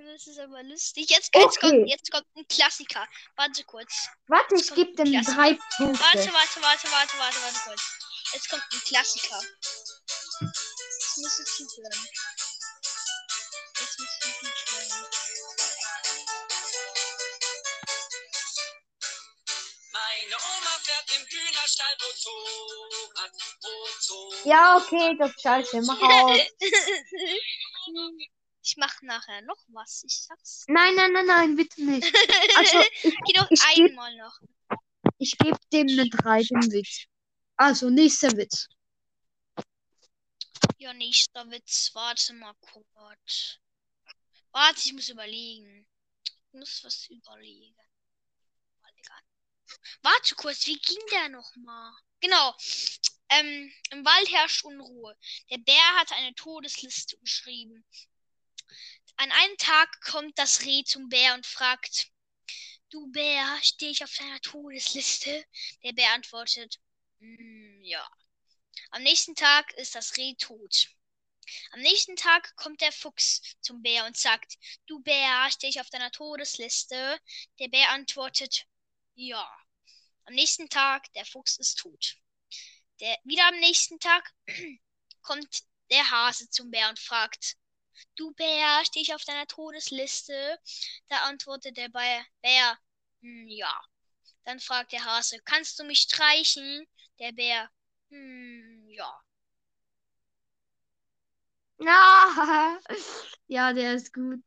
Das 0.00 0.28
ist 0.28 0.38
aber 0.38 0.62
lustig. 0.62 1.10
Jetzt, 1.10 1.34
jetzt, 1.34 1.58
Okay. 1.58 1.70
kommt, 1.70 1.90
jetzt 1.90 2.10
kommt 2.12 2.26
ein 2.36 2.46
Klassiker. 2.46 3.04
Warte 3.34 3.64
kurz. 3.64 4.08
Warte, 4.28 4.54
ich 4.54 4.72
gebe 4.72 4.92
dem 4.94 5.10
drei 5.24 5.58
Warte, 5.58 5.60
Punkte. 5.76 6.00
warte, 6.00 6.32
warte, 6.32 6.62
warte, 6.62 7.18
warte, 7.18 7.36
warte 7.42 7.58
kurz. 7.66 7.82
Jetzt 8.32 8.48
kommt 8.48 8.62
ein 8.72 8.80
Klassiker. 8.86 9.40
Jetzt 10.40 11.18
musst 11.18 11.38
du 11.38 11.44
zuhören. 11.44 12.06
Jetzt 13.80 13.98
musst 13.98 14.24
du 14.24 14.28
zuhören. 14.66 16.08
Meine 19.92 20.36
Oma 20.36 20.74
fährt 20.82 21.10
im 21.18 21.26
Hühnerstall, 21.26 21.94
wozu 22.00 22.30
hat, 23.16 23.32
wozu. 23.62 24.48
Ja, 24.48 24.76
okay, 24.76 25.16
das 25.18 25.30
ist 25.30 25.42
Scheiße, 25.42 25.82
mach 25.82 26.00
aus. 26.02 26.40
ich 28.62 28.74
mach 28.76 29.02
nachher 29.02 29.42
noch 29.42 29.58
was. 29.68 30.02
Ich 30.06 30.22
sag's. 30.26 30.64
Nein, 30.68 30.94
nein, 30.94 31.12
nein, 31.12 31.26
nein, 31.26 31.56
bitte 31.56 31.82
nicht. 31.82 32.12
Also, 32.56 32.80
ich, 33.02 33.14
Geh 33.26 33.32
doch 33.34 33.50
ich 33.50 33.60
geb- 33.74 33.90
einmal 33.90 34.14
noch. 34.16 34.38
ich 35.18 35.36
gebe 35.38 35.58
dem 35.72 35.88
eine 35.88 36.08
3, 36.08 36.42
den 36.42 36.72
Witz. 36.72 37.04
Also, 37.56 37.90
nächster 37.90 38.36
Witz. 38.36 38.68
Ja, 40.78 40.94
nächster 40.94 41.50
Witz. 41.50 41.90
Warte 41.94 42.32
mal 42.34 42.54
kurz. 42.60 43.58
Warte, 44.52 44.80
ich 44.84 44.92
muss 44.92 45.08
überlegen. 45.08 45.86
Ich 46.24 46.52
muss 46.52 46.84
was 46.84 47.06
überlegen. 47.08 47.74
Warte 50.02 50.34
kurz, 50.36 50.66
wie 50.66 50.78
ging 50.78 50.98
der 51.10 51.28
nochmal? 51.28 51.92
Genau. 52.20 52.54
Ähm, 53.28 53.72
Im 53.90 54.04
Wald 54.04 54.30
herrscht 54.30 54.64
Unruhe. 54.64 55.16
Der 55.50 55.58
Bär 55.58 55.94
hat 55.96 56.12
eine 56.12 56.34
Todesliste 56.34 57.18
geschrieben. 57.18 57.84
An 59.16 59.30
einem 59.32 59.56
Tag 59.58 60.00
kommt 60.00 60.38
das 60.38 60.64
Reh 60.64 60.84
zum 60.84 61.08
Bär 61.08 61.34
und 61.34 61.46
fragt, 61.46 62.08
Du 62.90 63.06
Bär, 63.08 63.58
stehe 63.62 63.90
ich 63.92 64.02
auf 64.02 64.14
deiner 64.14 64.40
Todesliste? 64.40 65.44
Der 65.82 65.92
Bär 65.92 66.12
antwortet, 66.14 66.78
"Mm, 67.18 67.82
ja. 67.82 68.08
Am 68.90 69.02
nächsten 69.02 69.34
Tag 69.34 69.72
ist 69.74 69.94
das 69.94 70.16
Reh 70.16 70.34
tot. 70.34 70.88
Am 71.72 71.80
nächsten 71.80 72.16
Tag 72.16 72.54
kommt 72.56 72.80
der 72.80 72.92
Fuchs 72.92 73.40
zum 73.60 73.82
Bär 73.82 74.04
und 74.06 74.16
sagt, 74.16 74.58
Du 74.86 75.00
Bär, 75.00 75.50
stehe 75.50 75.70
ich 75.70 75.80
auf 75.80 75.90
deiner 75.90 76.10
Todesliste? 76.10 77.18
Der 77.58 77.68
Bär 77.68 77.90
antwortet, 77.90 78.66
ja. 79.14 79.48
Am 80.24 80.34
nächsten 80.34 80.68
Tag, 80.68 81.12
der 81.14 81.24
Fuchs 81.24 81.56
ist 81.58 81.78
tot. 81.78 82.16
Der, 83.00 83.16
wieder 83.24 83.46
am 83.48 83.58
nächsten 83.60 83.98
Tag 84.00 84.32
kommt 85.22 85.62
der 85.90 86.10
Hase 86.10 86.50
zum 86.50 86.70
Bär 86.70 86.88
und 86.88 86.98
fragt, 86.98 87.56
Du 88.16 88.32
Bär, 88.32 88.84
stehe 88.84 89.02
ich 89.02 89.14
auf 89.14 89.24
deiner 89.24 89.46
Todesliste? 89.46 90.60
Da 91.08 91.22
antwortet 91.24 91.76
der 91.76 91.88
Bär, 91.88 92.24
Bär 92.42 92.78
"Hm, 93.22 93.48
ja. 93.48 93.82
Dann 94.44 94.60
fragt 94.60 94.92
der 94.92 95.04
Hase, 95.04 95.40
kannst 95.44 95.78
du 95.78 95.84
mich 95.84 96.00
streichen? 96.00 96.86
Der 97.18 97.32
Bär, 97.32 97.70
hm, 98.10 98.77
ja. 98.98 99.20
Ja, 101.80 102.78
ja, 103.46 103.72
der 103.72 103.94
ist 103.94 104.12
gut. 104.12 104.40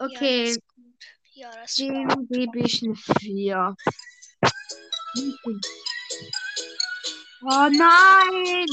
Ja, 0.00 0.06
Okay, 0.06 0.50
ist 0.52 0.60
gut. 0.74 1.04
Ja, 1.32 1.50
das 1.50 1.74
dem 1.74 2.08
gebe 2.28 2.60
ich 2.60 2.82
eine 2.82 2.96
4. 2.96 3.76
Oh 7.42 7.68
nein! 7.70 8.66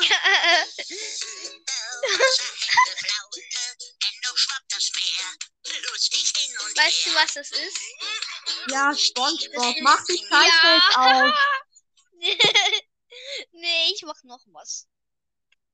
Weißt 6.76 7.06
du, 7.06 7.14
was 7.14 7.34
das 7.34 7.50
ist? 7.50 7.78
Ja, 8.70 8.94
Spongebob, 8.94 9.76
mach 9.82 10.04
die 10.06 10.18
Scheiße 10.18 10.66
Ja. 10.66 11.22
auf. 11.22 11.34
Ich 13.94 14.02
mach 14.04 14.22
noch 14.24 14.44
was. 14.52 14.88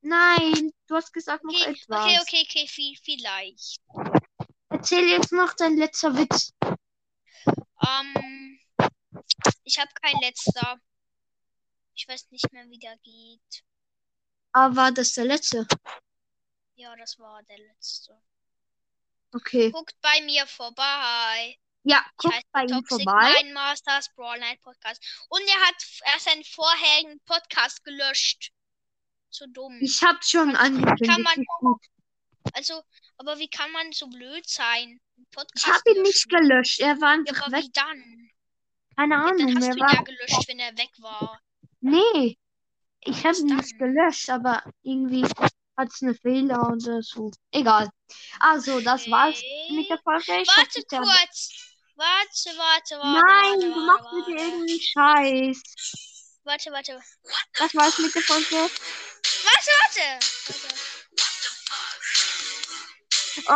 Nein, 0.02 0.72
du 0.88 0.94
hast 0.94 1.12
gesagt 1.12 1.44
noch 1.44 1.54
Okay, 1.54 1.70
etwas. 1.72 2.04
okay, 2.04 2.18
okay, 2.22 2.42
okay, 2.48 2.66
viel, 2.68 2.96
vielleicht. 3.02 3.80
Erzähl 4.68 5.08
jetzt 5.08 5.32
noch 5.32 5.54
dein 5.54 5.76
letzter 5.76 6.16
Witz. 6.16 6.52
Ähm, 7.86 8.58
ich 9.64 9.78
habe 9.78 9.90
kein 10.00 10.16
letzter. 10.20 10.80
Ich 11.94 12.08
weiß 12.08 12.30
nicht 12.30 12.52
mehr, 12.52 12.68
wie 12.68 12.78
der 12.78 12.96
geht. 12.98 13.64
Aber 14.52 14.76
war 14.76 14.92
das 14.92 15.12
der 15.14 15.24
letzte? 15.24 15.66
Ja, 16.74 16.96
das 16.96 17.16
war 17.20 17.44
der 17.44 17.58
letzte. 17.58 18.20
Okay. 19.34 19.70
Guckt 19.72 19.96
bei 20.00 20.20
mir 20.22 20.46
vorbei. 20.46 21.58
Ja, 21.82 22.04
Ich 22.06 22.16
guck 22.18 22.32
heiße 22.32 22.44
bei 22.52 22.64
ihm 22.64 22.84
vorbei. 22.84 23.32
Mind 23.42 23.54
Masters 23.54 24.08
Brawl 24.14 24.38
Night 24.38 24.60
Podcast. 24.60 25.02
Und 25.28 25.40
er 25.42 25.60
hat 25.66 25.76
er 26.04 26.12
hat 26.14 26.20
seinen 26.20 26.44
vorherigen 26.44 27.20
Podcast 27.24 27.82
gelöscht. 27.84 28.50
So 29.30 29.46
dumm. 29.48 29.78
Ich 29.80 30.02
hab's 30.02 30.30
schon 30.30 30.52
Kann 30.52 30.56
angekündigt. 30.82 31.38
man-. 31.62 31.76
Also, 32.54 32.82
aber 33.16 33.38
wie 33.38 33.48
kann 33.48 33.70
man 33.72 33.92
so 33.92 34.08
blöd 34.08 34.46
sein? 34.48 35.00
Podcast 35.32 35.66
Ich 35.66 35.72
hab 35.72 35.86
ihn 35.86 36.02
nicht 36.02 36.30
löschen? 36.30 36.48
gelöscht. 36.48 36.80
Er 36.80 37.00
war 37.00 37.16
Ja, 37.26 37.42
aber 37.42 37.52
weg. 37.52 37.64
wie 37.64 37.70
dann? 37.72 38.30
Keine 38.96 39.14
Ja, 39.14 39.20
Ahnung. 39.22 39.38
dann 39.38 39.56
hast 39.56 39.64
Er 39.68 39.70
du 39.70 39.76
ihn 39.76 39.80
war. 39.80 39.94
ja 39.94 40.02
gelöscht, 40.02 40.48
wenn 40.48 40.58
er 40.58 40.76
weg 40.76 40.90
war. 40.98 41.40
Nee. 41.80 42.38
Ich 43.02 43.18
hab 43.24 43.30
Was 43.32 43.38
ihn 43.40 43.56
nicht 43.56 43.78
gelöscht, 43.78 44.28
aber 44.28 44.62
irgendwie 44.82 45.26
hat's 45.76 46.02
eine 46.02 46.14
Fehler 46.14 46.70
oder 46.72 47.00
so. 47.02 47.30
Egal. 47.52 47.88
Also, 48.38 48.80
das 48.80 49.08
war's 49.10 49.40
mit 49.70 49.88
der 49.88 49.98
Folge. 50.02 50.42
Ich 50.42 50.48
Warte 50.48 50.80
es 50.80 50.84
hat- 50.92 51.02
kurz. 51.02 51.69
Warte, 52.00 52.56
warte, 52.56 52.96
warte. 52.96 53.20
Nein, 53.20 53.60
warte, 53.60 53.74
du 53.74 53.80
machst 53.84 54.04
warte. 54.04 54.16
bitte 54.16 54.42
irgendeinen 54.42 54.80
Scheiß. 54.80 55.62
Warte, 56.44 56.72
warte. 56.72 56.98
Das 57.58 57.74
war's 57.74 57.98
mit 57.98 58.14
der 58.14 58.22
Folge. 58.22 58.56
Warte, 58.56 59.70
warte. 59.82 60.26
warte. 60.48 60.68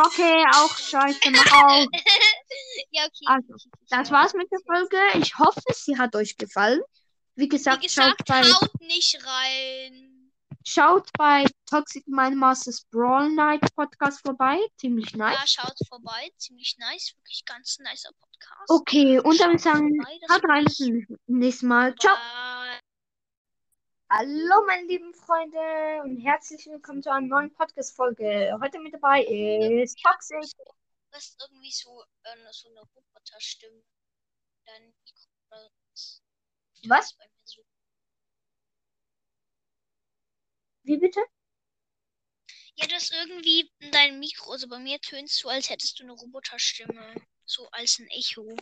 Okay, 0.07 0.45
auch 0.57 0.77
scheiße, 0.77 1.31
mach 1.31 1.53
auf. 1.53 1.87
ja, 2.91 3.05
okay. 3.05 3.25
Also, 3.25 3.55
Das 3.89 4.11
war's 4.11 4.35
mit 4.35 4.49
der 4.53 4.61
Folge. 4.67 4.99
Ich 5.21 5.39
hoffe, 5.39 5.63
sie 5.73 5.97
hat 5.97 6.15
euch 6.15 6.37
gefallen. 6.37 6.83
Wie 7.37 7.49
gesagt, 7.49 7.83
Wie 7.83 7.87
gesagt, 7.87 8.19
schaut, 8.19 8.27
bei, 8.27 8.43
haut 8.43 8.81
nicht 8.83 9.25
rein. 9.25 10.14
Schaut 10.65 11.09
bei 11.19 11.45
Toxic 11.67 12.07
Mind 12.07 12.37
Masters 12.37 12.85
Brawl 12.91 13.31
Night 13.31 13.63
Podcast 13.75 14.21
vorbei. 14.21 14.59
Ziemlich 14.77 15.15
nice. 15.15 15.37
Ja, 15.39 15.47
schaut 15.47 15.77
vorbei. 15.89 16.31
Ziemlich 16.37 16.77
nice. 16.79 17.15
Wirklich 17.19 17.45
ganz 17.45 17.79
nicer 17.79 18.11
Podcast. 18.19 18.71
Okay, 18.71 19.19
und 19.21 19.39
dann 19.41 19.59
sagen, 19.59 19.93
haut 20.31 20.43
rein, 20.49 20.65
bis 20.65 20.77
zum 20.77 21.07
nächsten 21.27 21.69
Mal. 21.69 21.95
Ciao. 21.97 22.15
Bye. 22.15 22.81
Hallo, 24.11 24.65
meine 24.67 24.87
lieben 24.87 25.13
Freunde 25.15 26.03
und 26.05 26.19
herzlich 26.19 26.67
willkommen 26.67 27.03
zu 27.03 27.11
einer 27.11 27.27
neuen 27.27 27.53
Podcast-Folge. 27.53 28.57
Heute 28.61 28.79
mit 28.79 28.95
dabei 28.95 29.25
ist 29.25 29.99
Toxic. 30.03 30.55
Du 30.57 31.17
hast 31.17 31.41
irgendwie 31.41 31.73
so, 31.73 32.03
äh, 32.23 32.53
so 32.53 32.69
eine 32.69 32.81
Roboterstimme. 32.81 33.83
Oder 35.51 35.71
was? 35.89 36.23
Was? 36.87 37.17
Wie 40.85 40.99
bitte? 40.99 41.21
Ja, 42.77 42.87
du 42.87 42.95
hast 42.95 43.13
irgendwie 43.13 43.71
in 43.79 43.91
deinem 43.93 44.19
Mikro, 44.19 44.53
also 44.53 44.69
bei 44.69 44.79
mir 44.79 45.01
tönst 45.01 45.43
du, 45.43 45.49
als 45.49 45.71
hättest 45.71 45.99
du 45.99 46.05
eine 46.05 46.13
Roboterstimme. 46.13 47.15
So 47.47 47.69
als 47.71 47.99
ein 47.99 48.09
Echo. 48.09 48.57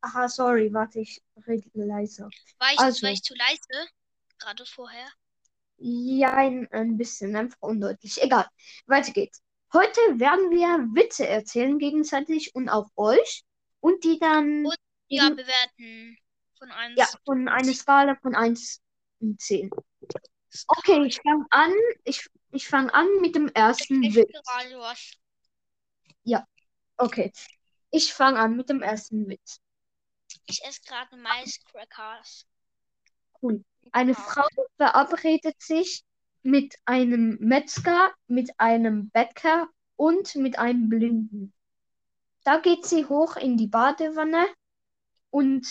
Aha, 0.00 0.28
sorry, 0.28 0.72
warte, 0.72 1.00
ich 1.00 1.22
rede 1.46 1.68
leiser. 1.74 2.30
War 2.58 2.72
ich, 2.72 2.78
Also. 2.78 3.02
war 3.02 3.10
ich 3.12 3.22
zu 3.22 3.34
leise? 3.34 3.88
Gerade 4.38 4.64
vorher. 4.66 5.06
Ja, 5.78 6.34
ein, 6.34 6.68
ein 6.72 6.96
bisschen, 6.96 7.36
einfach 7.36 7.60
undeutlich. 7.60 8.20
Egal, 8.22 8.46
weiter 8.86 9.12
geht's. 9.12 9.42
Heute 9.72 10.00
werden 10.18 10.50
wir 10.50 10.68
Witze 10.94 11.26
erzählen 11.26 11.78
gegenseitig 11.78 12.54
und 12.54 12.68
auch 12.68 12.90
euch 12.96 13.44
und 13.80 14.02
die 14.04 14.18
dann 14.18 14.64
Und- 14.66 14.76
Ja, 15.08 15.28
bewerten. 15.30 16.18
Von 16.58 16.70
1. 16.70 16.98
ja, 16.98 17.06
von 17.24 17.48
einer 17.48 17.74
Skala 17.74 18.16
von 18.16 18.34
1 18.34 18.80
und 19.20 19.40
10. 19.40 19.70
Okay, 20.68 21.04
ich 21.04 21.20
fange 21.20 21.46
an. 21.50 21.72
Ich, 22.04 22.28
ich 22.52 22.68
fange 22.68 22.92
an 22.94 23.06
mit 23.20 23.34
dem 23.34 23.48
ersten 23.48 24.02
Ich 24.02 24.14
Witz. 24.14 24.32
gerade 24.32 24.78
was. 24.78 25.12
Okay, 26.98 27.30
ich 27.90 28.14
fange 28.14 28.38
an 28.38 28.56
mit 28.56 28.70
dem 28.70 28.80
ersten 28.82 29.28
Witz. 29.28 29.60
Ich 30.46 30.64
esse 30.64 30.80
gerade 30.80 31.14
Maiscrackers. 31.16 32.46
Cool. 33.42 33.62
Eine 33.92 34.14
Frau 34.14 34.46
verabredet 34.76 35.60
sich 35.60 36.02
mit 36.42 36.74
einem 36.86 37.36
Metzger, 37.40 38.12
mit 38.28 38.50
einem 38.58 39.10
Bäcker 39.10 39.68
und 39.96 40.34
mit 40.36 40.58
einem 40.58 40.88
Blinden. 40.88 41.52
Da 42.44 42.60
geht 42.60 42.86
sie 42.86 43.04
hoch 43.04 43.36
in 43.36 43.56
die 43.56 43.66
Badewanne 43.66 44.46
und 45.30 45.66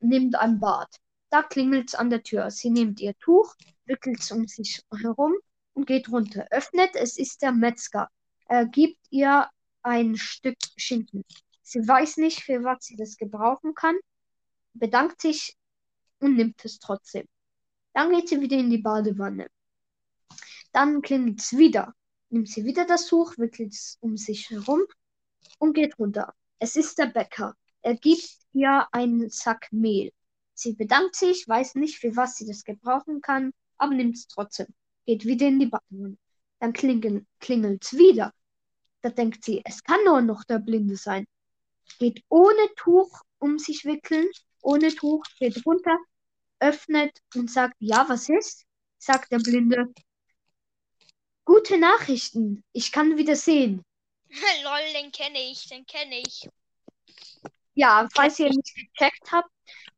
nimmt 0.00 0.34
ein 0.36 0.60
Bad. 0.60 0.94
Da 1.30 1.42
klingelt 1.42 1.88
es 1.88 1.94
an 1.94 2.10
der 2.10 2.22
Tür. 2.22 2.50
Sie 2.50 2.70
nimmt 2.70 3.00
ihr 3.00 3.16
Tuch, 3.18 3.54
wickelt 3.86 4.20
es 4.20 4.30
um 4.30 4.46
sich 4.46 4.82
herum 4.90 5.34
und 5.74 5.86
geht 5.86 6.08
runter. 6.10 6.46
Öffnet, 6.50 6.94
es 6.94 7.18
ist 7.18 7.42
der 7.42 7.52
Metzger. 7.52 8.08
Er 8.46 8.66
gibt 8.66 8.98
ihr 9.10 9.48
ein 9.82 10.16
Stück 10.16 10.58
Schinken. 10.76 11.24
Sie 11.62 11.86
weiß 11.86 12.18
nicht, 12.18 12.42
für 12.42 12.62
was 12.64 12.84
sie 12.84 12.96
das 12.96 13.16
gebrauchen 13.16 13.74
kann, 13.74 13.96
bedankt 14.74 15.20
sich 15.20 15.56
und 16.20 16.36
nimmt 16.36 16.64
es 16.64 16.78
trotzdem. 16.78 17.26
Dann 17.92 18.10
geht 18.10 18.28
sie 18.28 18.40
wieder 18.40 18.56
in 18.56 18.70
die 18.70 18.78
Badewanne. 18.78 19.48
Dann 20.72 21.02
klingelt 21.02 21.40
es 21.40 21.56
wieder. 21.56 21.94
Nimmt 22.28 22.48
sie 22.48 22.64
wieder 22.64 22.84
das 22.86 23.06
Tuch, 23.06 23.38
wickelt 23.38 23.72
es 23.72 23.98
um 24.00 24.16
sich 24.16 24.50
herum 24.50 24.82
und 25.58 25.74
geht 25.74 25.98
runter. 25.98 26.34
Es 26.58 26.76
ist 26.76 26.98
der 26.98 27.06
Bäcker. 27.06 27.54
Er 27.82 27.94
gibt 27.94 28.28
ihr 28.52 28.86
einen 28.92 29.30
Sack 29.30 29.68
Mehl. 29.70 30.12
Sie 30.54 30.72
bedankt 30.72 31.16
sich, 31.16 31.46
weiß 31.46 31.74
nicht, 31.76 31.98
für 31.98 32.16
was 32.16 32.36
sie 32.36 32.46
das 32.46 32.64
gebrauchen 32.64 33.20
kann, 33.20 33.52
aber 33.78 33.94
nimmt 33.94 34.16
es 34.16 34.28
trotzdem. 34.28 34.66
Geht 35.06 35.24
wieder 35.24 35.46
in 35.46 35.58
die 35.58 35.66
Badewanne. 35.66 36.16
Dann 36.60 36.72
klingelt 36.72 37.84
es 37.84 37.92
wieder. 37.92 38.32
Da 39.02 39.10
denkt 39.10 39.44
sie, 39.44 39.62
es 39.64 39.82
kann 39.82 40.02
nur 40.04 40.20
noch 40.20 40.44
der 40.44 40.58
Blinde 40.58 40.96
sein. 40.96 41.26
Geht 41.98 42.24
ohne 42.28 42.74
Tuch 42.76 43.22
um 43.38 43.58
sich 43.58 43.84
wickeln, 43.84 44.28
ohne 44.62 44.94
Tuch, 44.94 45.24
geht 45.38 45.64
runter, 45.64 45.96
öffnet 46.58 47.16
und 47.34 47.50
sagt, 47.50 47.76
ja, 47.78 48.06
was 48.08 48.28
ist? 48.28 48.64
Sagt 48.98 49.30
der 49.30 49.38
Blinde. 49.38 49.92
Gute 51.44 51.78
Nachrichten, 51.78 52.64
ich 52.72 52.90
kann 52.90 53.16
wieder 53.16 53.36
sehen. 53.36 53.84
Lol, 54.64 54.92
den 55.00 55.12
kenne 55.12 55.38
ich, 55.38 55.68
den 55.68 55.86
kenne 55.86 56.18
ich. 56.18 56.48
Ja, 57.74 58.08
falls 58.12 58.38
ihr 58.38 58.48
nicht 58.48 58.74
gecheckt 58.74 59.30
habt, 59.30 59.50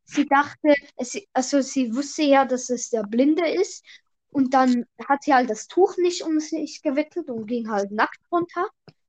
sie 0.09 0.27
dachte, 0.27 0.75
es, 0.97 1.21
also 1.33 1.61
sie 1.61 1.95
wusste 1.95 2.23
ja, 2.23 2.45
dass 2.45 2.71
es 2.71 2.91
der 2.91 3.03
Blinde 3.03 3.47
ist. 3.47 3.85
Und 4.31 4.53
dann 4.55 4.85
hat 5.07 5.23
sie 5.23 5.33
halt 5.33 5.49
das 5.49 5.69
Tuch 5.69 5.97
nicht 5.97 6.23
um 6.23 6.41
sich 6.41 6.83
gewickelt 6.83 7.31
und 7.31 7.47
ging 7.47 7.71
halt 7.71 7.91
nackt 7.91 8.21
runter, 8.31 8.69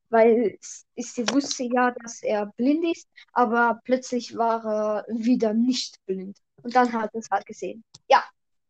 weil 0.10 0.58
sie 0.62 1.30
wusste 1.30 1.64
ja, 1.64 1.92
dass 1.92 2.24
er 2.24 2.48
blind 2.58 2.86
ist, 2.96 3.08
aber 3.34 3.82
plötzlich 3.84 4.38
war 4.38 4.66
er 4.66 5.06
wieder 5.10 5.54
nicht 5.54 6.04
blind. 6.06 6.38
Und 6.64 6.76
dann 6.76 6.92
hat 6.94 7.14
es 7.16 7.30
halt 7.30 7.46
gesehen. 7.46 7.84
Ja, 8.08 8.24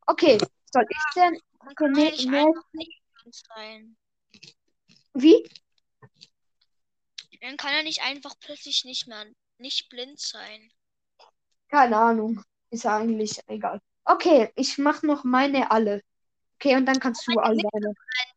okay. 0.07 0.38
Soll 0.71 0.86
ich 0.89 1.13
denn? 1.15 1.39
Kann 1.75 1.95
ja 1.95 2.12
nicht 2.74 3.45
sein. 3.56 3.95
Wie? 5.13 5.47
Man 7.41 7.58
kann 7.58 7.73
ja 7.73 7.84
nicht 7.84 8.01
einfach 8.01 8.36
plötzlich 8.39 8.86
nicht 8.86 9.08
mehr 9.08 9.25
nicht 9.58 9.89
blind 9.89 10.19
sein. 10.19 10.71
Keine 11.69 11.97
Ahnung. 11.97 12.43
Ist 12.71 12.86
eigentlich 12.86 13.39
egal. 13.47 13.79
Okay, 14.05 14.51
ich 14.55 14.77
mach 14.77 15.01
noch 15.03 15.23
meine 15.23 15.71
alle. 15.71 16.01
Okay, 16.55 16.75
und 16.75 16.86
dann 16.86 16.99
kannst 16.99 17.27
du 17.27 17.39
alle 17.39 17.58
deine. 17.71 17.93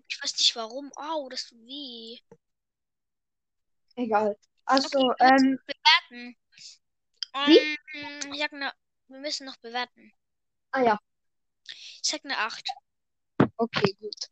Ich 0.09 0.23
weiß 0.23 0.33
nicht 0.39 0.55
warum. 0.57 0.91
Au, 0.97 1.29
das 1.29 1.47
tut 1.49 1.59
weh. 1.67 2.19
Egal. 3.97 4.37
Also, 4.65 4.99
Okay, 4.99 5.17
wir 5.19 5.33
müssen 5.33 5.49
ähm, 5.49 5.59
bewerten. 5.67 6.37
Wie? 7.47 7.59
Ähm, 7.59 8.33
ich 8.33 8.41
sag 8.41 8.53
ne, 8.53 8.73
wir 9.09 9.19
müssen 9.21 9.47
noch 9.47 9.57
bewerten. 9.57 10.13
ah 10.73 10.83
ja, 10.83 10.99
Ich 11.67 12.01
sag 12.11 12.25
eine 12.25 12.39
8. 12.39 12.65
okay, 13.57 13.95
gut. 14.01 14.29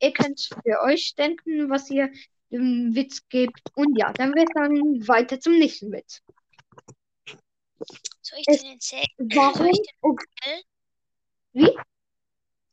Ihr 0.00 0.12
könnt 0.12 0.40
für 0.62 0.80
euch 0.82 1.14
denken, 1.16 1.68
was 1.70 1.90
ihr 1.90 2.12
dem 2.50 2.94
Witz 2.94 3.26
gebt. 3.28 3.60
Und 3.74 3.96
ja, 3.98 4.12
dann 4.12 4.34
wir 4.34 4.46
sagen 4.54 5.06
weiter 5.08 5.40
zum 5.40 5.54
nächsten 5.58 5.90
Witz. 5.92 6.22
Soll 8.22 8.38
ich 8.40 8.46
den 8.62 8.72
erzählen? 8.72 9.06
Warum? 9.18 9.72
Soll 10.02 10.16
den. 10.44 10.62
Wie? 11.52 11.78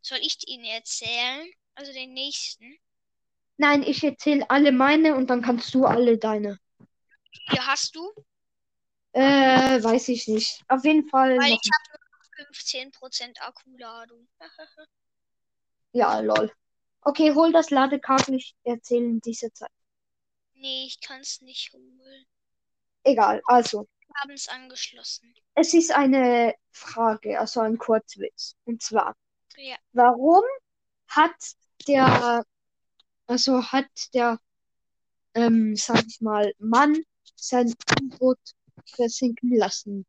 soll 0.01 0.19
ich 0.19 0.37
ihn 0.47 0.65
erzählen? 0.65 1.49
Also 1.75 1.93
den 1.93 2.13
nächsten. 2.13 2.77
Nein, 3.57 3.83
ich 3.83 4.03
erzähle 4.03 4.49
alle 4.49 4.71
meine 4.71 5.15
und 5.15 5.29
dann 5.29 5.41
kannst 5.41 5.73
du 5.73 5.85
alle 5.85 6.17
deine. 6.17 6.59
Hier 7.49 7.65
hast 7.65 7.95
du. 7.95 8.11
Äh, 9.13 9.83
weiß 9.83 10.07
ich 10.09 10.27
nicht. 10.27 10.63
Auf 10.67 10.83
jeden 10.83 11.07
Fall 11.09 11.37
Weil 11.37 11.51
noch. 11.51 11.59
ich 11.61 11.69
habe 11.71 11.99
nur 12.37 12.47
15% 12.47 13.39
Akkuladung. 13.41 14.27
Ja, 15.93 16.19
lol. 16.21 16.49
Okay, 17.01 17.33
hol 17.35 17.51
das 17.51 17.69
Ladekabel. 17.69 18.35
Ich 18.35 18.55
erzähle 18.63 19.03
in 19.05 19.19
dieser 19.19 19.53
Zeit. 19.53 19.69
nee, 20.53 20.85
ich 20.85 21.01
kann 21.01 21.19
es 21.19 21.41
nicht 21.41 21.73
holen. 21.73 22.25
Egal, 23.03 23.41
also. 23.45 23.87
Haben 24.15 24.31
es 24.31 24.47
angeschlossen. 24.47 25.33
Es 25.55 25.73
ist 25.73 25.91
eine 25.91 26.53
Frage, 26.71 27.39
also 27.39 27.61
ein 27.61 27.77
Kurzwitz. 27.77 28.55
Und 28.65 28.81
zwar, 28.81 29.15
Ja. 29.57 29.75
warum 29.93 30.43
hat 31.07 31.35
der, 31.87 32.45
also 33.27 33.63
hat 33.63 33.89
der, 34.13 34.39
ähm, 35.33 35.75
sag 35.75 36.05
ich 36.05 36.21
mal, 36.21 36.53
Mann 36.59 36.97
sein 37.35 37.73
U-Boot 38.01 38.39
versinken 38.85 39.55
lassen? 39.55 40.05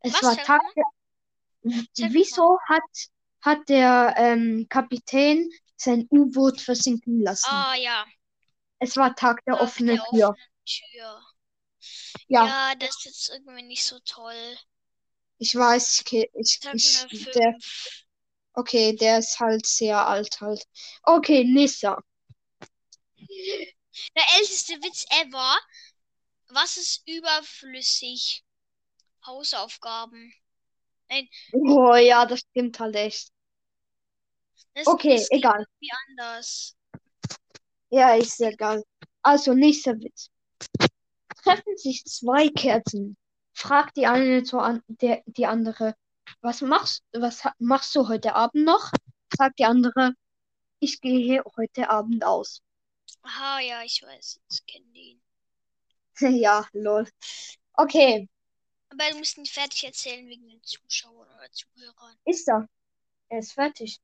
Es 0.00 0.14
Was, 0.14 0.22
war 0.22 0.36
Tag 0.38 0.60
der, 0.76 2.12
wieso 2.12 2.58
hat, 2.66 2.82
hat 3.42 3.68
der 3.68 4.14
ähm, 4.16 4.66
Kapitän 4.68 5.50
sein 5.76 6.06
U-Boot 6.10 6.60
versinken 6.60 7.20
lassen? 7.22 7.50
Ah 7.50 7.74
ja. 7.74 8.04
Es 8.78 8.96
war 8.96 9.14
Tag 9.14 9.44
der 9.44 9.54
Tag 9.54 9.62
offenen 9.62 9.96
der 9.96 10.04
Tür. 10.06 10.28
offenen 10.30 10.48
Tür. 10.64 11.20
Ja, 12.28 12.46
Ja, 12.46 12.74
das 12.76 12.90
ist 12.96 13.04
jetzt 13.04 13.30
irgendwie 13.30 13.62
nicht 13.62 13.84
so 13.84 13.98
toll. 14.00 14.56
ich 15.38 15.54
weiß, 15.54 16.04
ich, 16.10 16.30
ich, 16.34 16.60
Ich 16.72 17.24
der, 17.32 17.52
5. 17.52 18.04
Okay, 18.54 18.94
der 18.96 19.18
ist 19.18 19.38
halt 19.40 19.64
sehr 19.66 20.06
alt 20.06 20.40
halt. 20.40 20.64
Okay, 21.04 21.44
Nissa. 21.44 22.02
Der 24.16 24.24
älteste 24.38 24.74
Witz 24.82 25.04
ever. 25.10 25.56
Was 26.48 26.76
ist 26.76 27.02
überflüssig? 27.06 28.44
Hausaufgaben. 29.26 30.32
Oh 31.52 31.94
ja, 31.96 32.26
das 32.26 32.40
stimmt 32.40 32.78
halt 32.80 32.96
echt. 32.96 33.30
Das 34.74 34.86
Okay, 34.86 35.14
ist 35.16 35.32
egal. 35.32 35.64
irgendwie 35.80 35.90
anders. 36.08 36.76
Ja, 37.90 38.14
ist 38.14 38.40
egal. 38.40 38.82
Also, 39.22 39.52
nächster 39.54 39.94
Witz. 39.98 40.30
Treffen 41.42 41.76
sich 41.76 42.04
zwei 42.04 42.48
Kerzen. 42.48 43.16
Fragt 43.52 43.96
die 43.96 44.06
eine 44.06 44.42
zur 44.44 44.62
an 44.62 44.82
der, 44.88 45.22
die 45.26 45.46
andere, 45.46 45.94
was 46.40 46.60
machst, 46.62 47.02
was 47.12 47.42
machst 47.58 47.94
du 47.94 48.08
heute 48.08 48.34
Abend 48.34 48.64
noch? 48.64 48.90
Sagt 49.36 49.58
die 49.58 49.64
andere, 49.64 50.12
ich 50.80 51.00
gehe 51.00 51.42
heute 51.56 51.90
Abend 51.90 52.24
aus. 52.24 52.62
Aha, 53.22 53.60
ja, 53.60 53.82
ich 53.82 54.02
weiß. 54.02 54.40
Ich 54.50 54.66
kenne 54.66 54.86
den. 54.94 55.20
Ja, 56.40 56.66
lol. 56.72 57.08
Okay, 57.74 58.28
Aber 58.90 59.10
du 59.10 59.18
musst 59.18 59.38
ihn 59.38 59.46
fertig 59.46 59.84
erzählen 59.84 60.26
wegen 60.28 60.48
den 60.48 60.62
Zuschauern 60.62 61.28
oder 61.28 61.50
Zuhörern. 61.52 62.16
ist 62.24 62.48
er. 62.48 62.68
Er 63.28 63.38
ist 63.38 63.52
fertig. 63.52 64.00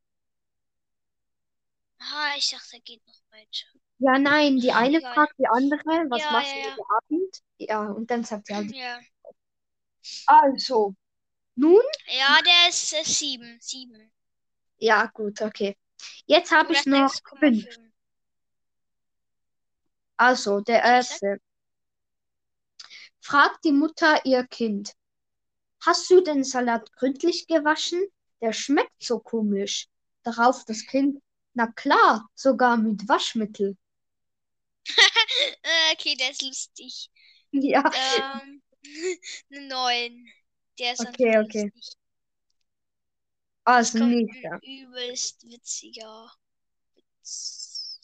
Aha, 1.99 2.37
ich 2.39 2.51
dachte, 2.51 2.77
er 2.77 2.81
geht 2.81 3.07
noch 3.07 3.21
weiter. 3.31 3.67
Ja, 3.99 4.19
nein, 4.19 4.59
die 4.59 4.73
eine 4.73 4.99
Egal. 4.99 5.15
fragt 5.15 5.39
die 5.39 5.47
andere, 5.49 5.81
was 6.11 6.21
Ja, 6.21 6.33
machst 6.33 6.55
ja, 6.55 6.63
du 6.63 6.69
ja. 6.69 6.71
heute 6.77 6.83
Abend? 7.05 7.43
Ja, 7.59 7.81
und 7.93 8.11
dann 8.11 8.25
sagt 8.25 8.47
sie 8.47 8.55
halt, 8.55 8.71
Ja. 8.75 8.99
also, 10.27 10.95
nun, 11.57 11.83
Ja, 12.19 12.39
der 12.45 12.69
ist 12.71 12.93
äh, 12.93 13.05
sieben. 13.05 13.59
Sieben. 13.61 14.13
ja, 14.79 15.07
gut, 15.07 15.41
okay. 15.43 15.77
Jetzt 16.27 16.53
habe 16.53 16.73
ich 16.73 16.85
noch 16.87 17.13
fünf. 17.41 17.65
6,5. 17.65 17.79
Also, 20.19 20.61
der 20.61 20.83
erste. 20.83 21.41
fragt 23.21 23.65
die 23.65 23.73
Mutter 23.73 24.25
ihr 24.25 24.47
Kind. 24.47 24.93
Hast 25.85 26.11
du 26.11 26.21
den 26.23 26.45
Salat 26.45 26.93
gründlich 26.93 27.47
gewaschen? 27.47 28.03
Der 28.41 28.53
schmeckt 28.53 29.03
so 29.03 29.19
komisch. 29.19 29.89
Darauf 30.23 30.65
das 30.65 30.87
Kind. 30.87 31.23
Na 31.55 31.67
klar, 31.73 32.29
sogar 32.35 32.77
mit 32.77 33.09
Waschmittel. 33.09 33.77
Äh, 35.63 35.93
okay, 35.95 36.15
der 36.17 36.31
ist 36.31 36.43
lustig. 36.43 37.11
Ja, 37.53 37.83
Ähm, 37.91 38.63
eine 39.51 39.67
9. 39.69 40.27
Der 40.79 40.93
ist 40.95 41.05
Okay, 41.05 41.39
okay. 41.39 41.73
lustig. 41.75 41.97
also 43.65 43.99
Kommt 43.99 44.11
nicht. 44.11 44.33
ein 44.45 44.61
übelst 44.63 45.43
witziger 45.49 46.33
Witz. 46.95 48.01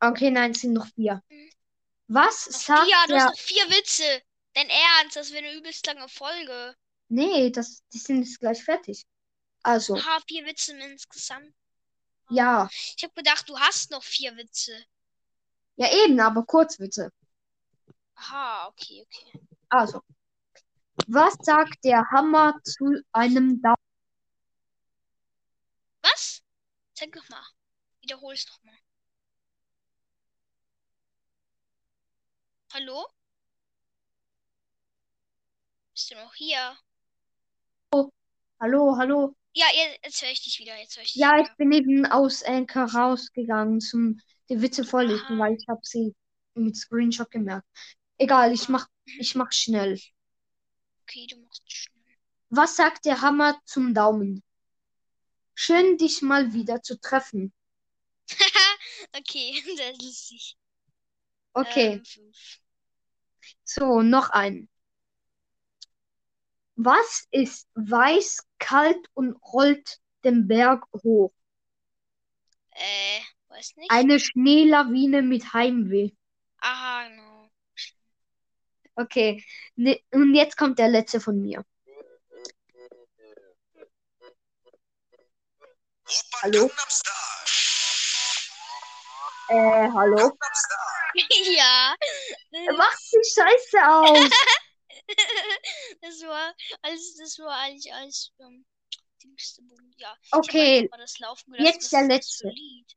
Okay, 0.00 0.30
nein, 0.30 0.52
es 0.52 0.60
sind 0.60 0.72
noch 0.72 0.86
vier. 0.94 1.22
Mhm. 1.30 1.50
Was 2.08 2.48
Noch 2.50 2.60
sagt 2.60 2.82
vier, 2.84 2.96
du 3.06 3.14
der... 3.14 3.24
hast 3.24 3.26
noch 3.26 3.38
vier 3.38 3.70
Witze. 3.70 4.22
Dein 4.54 4.68
Ernst, 4.70 5.16
das 5.16 5.30
wäre 5.32 5.46
eine 5.46 5.54
übelst 5.56 5.86
lange 5.86 6.08
Folge. 6.08 6.76
Nee, 7.08 7.50
das, 7.50 7.82
die 7.92 7.98
sind 7.98 8.22
jetzt 8.22 8.40
gleich 8.40 8.62
fertig. 8.64 9.04
Also, 9.62 9.96
Aha, 9.96 10.20
vier 10.26 10.46
Witze 10.46 10.72
insgesamt. 10.78 11.54
ja. 12.30 12.68
Ich 12.96 13.02
habe 13.04 13.14
gedacht, 13.14 13.48
du 13.48 13.58
hast 13.58 13.90
noch 13.90 14.02
vier 14.04 14.36
Witze. 14.36 14.84
Ja, 15.78 15.88
eben, 16.04 16.20
aber 16.20 16.44
Kurzwitze. 16.44 17.10
Aha, 18.18 18.66
okay, 18.68 19.00
okay. 19.02 19.40
Also, 19.70 20.02
was 21.08 21.34
sagt 21.42 21.84
der 21.84 22.08
Hammer 22.12 22.54
zu 22.62 23.00
einem 23.12 23.60
Daumen? 23.60 23.74
Was? 26.02 26.42
Sag 26.94 27.14
noch 27.14 27.28
mal. 27.28 27.44
Wiederhol's 28.00 28.46
noch 28.48 28.62
mal. 28.64 28.78
Hallo? 32.72 33.06
Bist 35.92 36.10
du 36.10 36.14
noch 36.14 36.34
hier? 36.34 36.78
Hallo, 38.60 38.96
hallo. 38.98 39.34
Ja, 39.54 39.66
jetzt, 39.74 40.04
jetzt 40.04 40.22
höre 40.22 40.30
ich 40.30 40.42
dich 40.42 40.58
wieder. 40.58 40.76
Jetzt 40.76 40.96
höre 40.96 41.02
ich 41.04 41.12
dich 41.12 41.20
Ja, 41.20 41.38
ich 41.38 41.48
wieder. 41.48 41.56
bin 41.56 41.72
eben 41.72 42.06
aus 42.06 42.42
Anchor 42.42 42.84
rausgegangen, 42.84 43.80
zum 43.80 44.20
die 44.48 44.60
Witze 44.62 44.84
vorlesen, 44.84 45.38
weil 45.38 45.54
ich 45.56 45.66
habe 45.68 45.80
sie 45.82 46.14
mit 46.54 46.76
Screenshot 46.76 47.30
gemerkt. 47.30 47.66
Egal, 48.18 48.52
ich 48.52 48.68
mach, 48.68 48.88
ich 49.04 49.34
mach 49.34 49.52
schnell. 49.52 49.98
Okay, 51.02 51.26
du 51.26 51.36
machst 51.38 51.62
schnell. 51.66 52.18
Was 52.50 52.76
sagt 52.76 53.06
der 53.06 53.22
Hammer 53.22 53.58
zum 53.64 53.94
Daumen? 53.94 54.42
Schön, 55.54 55.98
dich 55.98 56.22
mal 56.22 56.54
wieder 56.54 56.80
zu 56.82 56.98
treffen. 56.98 57.52
okay, 59.16 59.62
das 59.76 59.90
ist 59.90 60.02
lustig. 60.02 60.56
Okay, 61.54 62.00
Ähm, 62.00 62.32
so, 63.64 64.02
noch 64.02 64.30
ein. 64.30 64.68
Was 66.76 67.26
ist 67.30 67.68
weiß, 67.74 68.46
kalt 68.58 69.10
und 69.12 69.36
rollt 69.52 70.00
den 70.24 70.48
Berg 70.48 70.86
hoch? 71.02 71.32
Äh, 72.72 73.20
weiß 73.48 73.76
nicht. 73.76 73.90
Eine 73.90 74.20
Schneelawine 74.20 75.22
mit 75.22 75.52
Heimweh. 75.52 76.10
Aha, 76.60 77.08
genau. 77.08 77.50
Okay, 78.96 79.44
ne, 79.76 80.00
und 80.10 80.34
jetzt 80.34 80.56
kommt 80.56 80.78
der 80.78 80.88
letzte 80.88 81.20
von 81.20 81.40
mir. 81.40 81.64
Hallo? 86.42 86.70
Äh, 89.48 89.88
hallo? 89.92 90.32
Ja. 91.14 91.96
Mach 92.76 92.96
die 93.12 93.30
Scheiße 93.34 93.78
aus! 93.88 94.30
Das 96.02 96.20
war 96.20 96.54
alles, 96.82 97.16
das 97.16 97.38
war 97.38 97.56
eigentlich 97.60 97.92
alles 97.94 98.30
ähm, 98.40 98.66
Dingste, 99.22 99.62
ja. 99.96 100.14
Okay, 100.32 100.86
mal 100.90 100.98
das 100.98 101.18
laufen 101.18 101.52
gelassen. 101.52 101.72
jetzt 101.72 101.92
der 101.92 102.00
das 102.00 102.08
letzte. 102.08 102.48
Lied? 102.48 102.96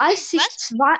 Als 0.00 0.30
sich 0.30 0.40
Was? 0.40 0.56
zwei, 0.56 0.96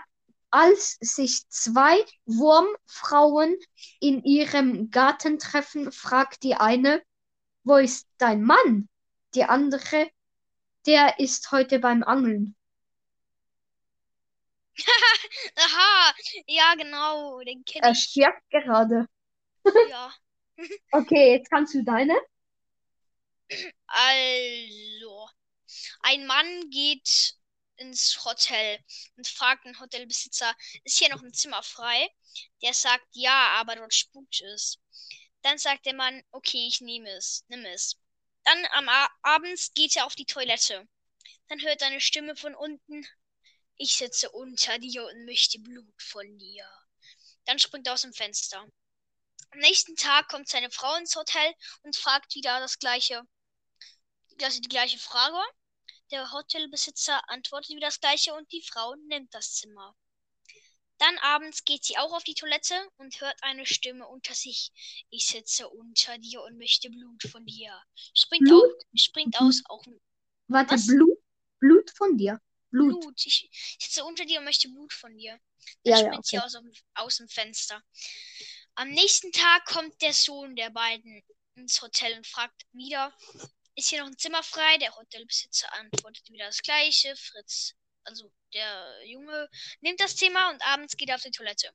als 0.51 0.97
sich 1.01 1.49
zwei 1.49 2.05
Wurmfrauen 2.27 3.57
in 4.01 4.23
ihrem 4.25 4.91
Garten 4.91 5.39
treffen, 5.41 5.93
fragt 5.93 6.43
die 6.45 6.55
eine, 6.55 7.03
wo 7.65 7.77
ist 7.77 8.09
dein 8.19 8.43
Mann? 8.45 8.89
Die 9.35 9.45
andere, 9.45 10.11
der 10.87 11.21
ist 11.21 11.53
heute 11.53 11.79
beim 11.81 12.03
Angeln. 12.05 12.57
Aha, 15.57 16.15
ja, 16.47 16.75
genau, 16.75 17.41
den 17.41 17.65
kenne 17.65 17.85
Er 17.85 17.91
ich. 17.93 17.99
stirbt 18.05 18.43
gerade. 18.51 19.07
Ja. 19.85 20.13
Okay, 20.93 21.33
jetzt 21.35 21.51
kannst 21.51 21.75
du 21.75 21.83
deine. 21.85 22.15
Also, 23.89 25.29
ein 26.03 26.27
Mann 26.27 26.71
geht 26.71 27.35
ins 27.81 28.25
Hotel 28.25 28.79
und 29.17 29.27
fragt 29.27 29.65
den 29.65 29.81
Hotelbesitzer, 29.81 30.55
ist 30.85 30.99
hier 30.99 31.09
noch 31.09 31.23
ein 31.23 31.33
Zimmer 31.33 31.63
frei? 31.63 32.11
Der 32.63 32.75
sagt 32.75 33.07
ja, 33.13 33.49
aber 33.55 33.77
dort 33.77 33.95
spukt 33.95 34.41
es. 34.43 34.79
Dann 35.43 35.59
sagt 35.59 35.87
der 35.87 35.95
Mann, 35.95 36.23
okay, 36.31 36.69
ich 36.69 36.81
nehme 36.81 37.11
es, 37.11 37.45
nimm 37.49 37.65
es. 37.65 37.97
Dann 38.45 38.67
am 38.73 38.89
abends 39.23 39.73
geht 39.75 39.97
er 39.97 40.07
auf 40.07 40.15
die 40.15 40.27
Toilette. 40.27 40.87
Dann 41.49 41.61
hört 41.63 41.83
eine 41.83 42.01
Stimme 42.01 42.37
von 42.37 42.55
unten. 42.55 43.07
Ich 43.77 43.95
sitze 43.95 44.31
unter 44.31 44.79
dir 44.79 45.05
und 45.07 45.25
möchte 45.25 45.59
Blut 45.59 46.03
von 46.03 46.39
dir. 46.39 46.71
Dann 47.47 47.59
springt 47.59 47.87
er 47.87 47.95
aus 47.95 48.03
dem 48.03 48.13
Fenster. 48.13 48.69
Am 49.51 49.59
nächsten 49.59 49.97
Tag 49.97 50.29
kommt 50.29 50.49
seine 50.49 50.71
Frau 50.71 50.95
ins 50.97 51.17
Hotel 51.17 51.55
und 51.83 51.97
fragt 51.97 52.35
wieder 52.35 52.61
das 52.61 52.79
gleiche, 52.79 53.23
also 54.43 54.61
die 54.61 54.69
gleiche 54.69 54.99
Frage. 54.99 55.41
Der 56.11 56.31
Hotelbesitzer 56.33 57.29
antwortet 57.29 57.71
wieder 57.77 57.87
das 57.89 58.01
gleiche 58.01 58.35
und 58.35 58.51
die 58.53 58.63
Frau 58.63 58.95
nimmt 59.07 59.33
das 59.35 59.55
Zimmer. 59.55 59.97
Dann 60.99 61.17
abends 61.19 61.65
geht 61.65 61.85
sie 61.85 61.97
auch 61.97 62.13
auf 62.13 62.25
die 62.25 62.35
Toilette 62.35 62.75
und 62.99 63.21
hört 63.21 63.43
eine 63.43 63.65
Stimme 63.65 64.07
unter 64.07 64.35
sich. 64.35 64.71
Ich 65.09 65.27
sitze 65.29 65.69
unter 65.69 66.19
dir 66.19 66.43
und 66.43 66.59
möchte 66.59 66.91
Blut 66.91 67.23
von 67.23 67.47
dir. 67.47 67.73
Springt, 68.15 68.45
Blut? 68.49 68.65
Auf, 68.65 68.83
springt 68.97 69.41
aus, 69.41 69.63
auch 69.67 69.85
Warte, 70.49 70.75
Was? 70.75 70.87
Blut? 70.89 71.19
Blut 71.61 71.91
von 71.91 72.19
dir. 72.19 72.41
Blut. 72.71 73.01
Blut. 73.01 73.27
Ich, 73.27 73.49
ich 73.51 73.79
sitze 73.81 74.05
unter 74.05 74.25
dir 74.27 74.41
und 74.41 74.45
möchte 74.45 74.69
Blut 74.69 74.93
von 74.93 75.17
dir. 75.17 75.39
Dann 75.85 75.93
Ja, 75.95 75.99
ja, 76.01 76.07
springt 76.07 76.27
sie 76.27 76.37
okay. 76.39 76.45
aus, 76.45 76.53
dem- 76.53 76.73
aus 76.95 77.17
dem 77.17 77.29
Fenster. 77.29 77.83
Am 78.75 78.89
nächsten 78.91 79.33
Tag 79.33 79.65
kommt 79.67 80.01
der 80.03 80.13
Sohn 80.13 80.55
der 80.57 80.71
beiden 80.71 81.23
ins 81.55 81.81
Hotel 81.81 82.15
und 82.17 82.27
fragt 82.27 82.67
wieder, 82.73 83.17
ist 83.81 83.89
hier 83.89 84.01
noch 84.01 84.09
ein 84.09 84.19
Zimmer 84.19 84.43
frei? 84.43 84.79
Der 84.79 84.95
Hotelbesitzer 84.95 85.73
antwortet 85.73 86.31
wieder 86.31 86.47
das 86.47 86.63
gleiche. 86.63 87.15
Fritz, 87.17 87.75
also 88.05 88.31
der 88.53 89.07
Junge, 89.07 89.49
nimmt 89.81 90.01
das 90.01 90.17
Zimmer 90.17 90.51
und 90.51 90.63
abends 90.63 90.97
geht 90.97 91.09
er 91.09 91.17
auf 91.17 91.23
die 91.23 91.31
Toilette. 91.31 91.73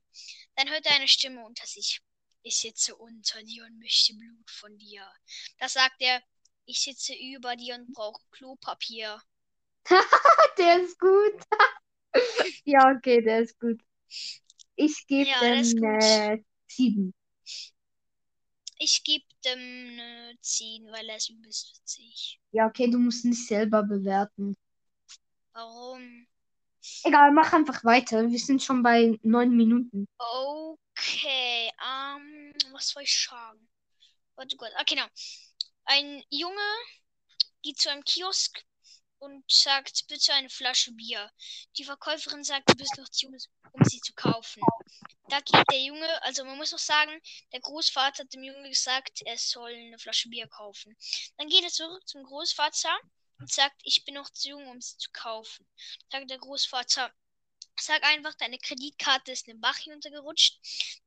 Dann 0.54 0.70
hört 0.70 0.86
er 0.86 0.96
eine 0.96 1.08
Stimme 1.08 1.44
unter 1.44 1.66
sich. 1.66 2.00
Ich 2.42 2.58
sitze 2.58 2.94
unter 2.94 3.42
dir 3.42 3.64
und 3.64 3.80
möchte 3.80 4.14
Blut 4.14 4.50
von 4.50 4.78
dir. 4.78 5.04
Das 5.58 5.72
sagt 5.72 5.96
er, 5.98 6.22
ich 6.64 6.80
sitze 6.80 7.14
über 7.14 7.56
dir 7.56 7.74
und 7.74 7.92
brauche 7.92 8.22
Klopapier. 8.30 9.20
Der 10.58 10.82
ist 10.82 10.98
gut. 10.98 11.42
Ja, 12.64 12.94
okay, 12.96 13.20
der 13.20 13.40
ist 13.40 13.60
gut. 13.60 13.78
Ich 14.74 15.06
gebe 15.06 15.28
Ja, 15.28 15.40
dem 15.40 15.84
äh, 15.84 16.42
sieben. 16.66 17.14
Ich 18.78 19.02
gebe 19.04 19.24
dem 19.44 19.58
eine 19.58 20.38
10, 20.40 20.86
weil 20.92 21.08
er 21.08 21.16
ist 21.16 21.30
übelst 21.30 21.78
witzig. 21.78 22.40
Ja, 22.52 22.66
okay, 22.66 22.90
du 22.90 22.98
musst 22.98 23.24
nicht 23.24 23.46
selber 23.46 23.82
bewerten. 23.82 24.56
Warum? 25.52 26.26
Egal, 27.02 27.32
mach 27.32 27.52
einfach 27.52 27.82
weiter. 27.84 28.30
Wir 28.30 28.38
sind 28.38 28.62
schon 28.62 28.82
bei 28.82 29.18
neun 29.22 29.56
Minuten. 29.56 30.06
Okay, 30.18 31.70
ähm, 31.82 32.52
was 32.72 32.88
soll 32.88 33.02
ich 33.02 33.26
sagen? 33.26 33.66
Warte 34.36 34.56
kurz. 34.56 34.72
Ah, 34.76 34.84
genau. 34.86 35.06
Ein 35.86 36.22
Junge 36.30 36.60
geht 37.62 37.78
zu 37.78 37.90
einem 37.90 38.04
Kiosk 38.04 38.62
und 39.18 39.44
sagt, 39.50 40.06
bitte 40.08 40.34
eine 40.34 40.50
Flasche 40.50 40.92
Bier. 40.92 41.30
Die 41.78 41.84
Verkäuferin 41.84 42.44
sagt, 42.44 42.70
du 42.70 42.74
bist 42.74 42.96
noch 42.98 43.08
zu 43.08 43.26
jung, 43.26 43.36
um 43.72 43.84
sie 43.84 44.00
zu 44.00 44.12
kaufen. 44.14 44.62
Da 45.28 45.40
geht 45.40 45.64
der 45.70 45.80
Junge, 45.80 46.22
also 46.22 46.44
man 46.44 46.56
muss 46.56 46.72
noch 46.72 46.78
sagen, 46.78 47.20
der 47.52 47.60
Großvater 47.60 48.22
hat 48.24 48.32
dem 48.32 48.44
Jungen 48.44 48.70
gesagt, 48.70 49.22
er 49.24 49.36
soll 49.36 49.74
eine 49.74 49.98
Flasche 49.98 50.28
Bier 50.28 50.46
kaufen. 50.46 50.96
Dann 51.36 51.48
geht 51.48 51.64
er 51.64 51.70
zurück 51.70 52.06
zum 52.06 52.22
Großvater 52.22 52.96
und 53.38 53.50
sagt, 53.50 53.80
ich 53.84 54.04
bin 54.04 54.14
noch 54.14 54.30
zu 54.30 54.50
jung, 54.50 54.68
um 54.68 54.80
sie 54.80 54.96
zu 54.98 55.10
kaufen. 55.12 55.66
Sagt 56.10 56.30
der 56.30 56.38
Großvater, 56.38 57.12
sag 57.80 58.04
einfach, 58.04 58.34
deine 58.34 58.58
Kreditkarte 58.58 59.32
ist 59.32 59.48
in 59.48 59.54
den 59.54 59.60
Bach 59.60 59.76
hinuntergerutscht, 59.76 60.58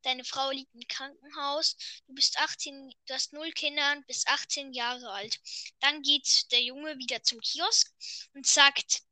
deine 0.02 0.24
Frau 0.24 0.50
liegt 0.50 0.74
im 0.74 0.86
Krankenhaus, 0.86 1.76
du 2.06 2.14
bist 2.14 2.38
18, 2.38 2.94
du 3.06 3.14
hast 3.14 3.32
null 3.32 3.50
Kinder 3.52 3.92
und 3.92 4.06
bist 4.06 4.28
18 4.28 4.72
Jahre 4.72 5.10
alt. 5.10 5.40
Dann 5.80 6.02
geht 6.02 6.50
der 6.52 6.62
Junge 6.62 6.96
wieder 6.98 7.22
zum 7.22 7.40
Kiosk 7.40 7.92
und 8.34 8.46
sagt, 8.46 9.02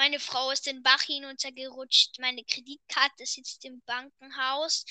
meine 0.00 0.18
Frau 0.18 0.50
ist 0.50 0.64
den 0.64 0.82
Bach 0.82 1.02
hinuntergerutscht, 1.02 2.18
meine 2.20 2.42
Kreditkarte 2.42 3.26
sitzt 3.26 3.66
im 3.66 3.82
Bankenhaus, 3.84 4.86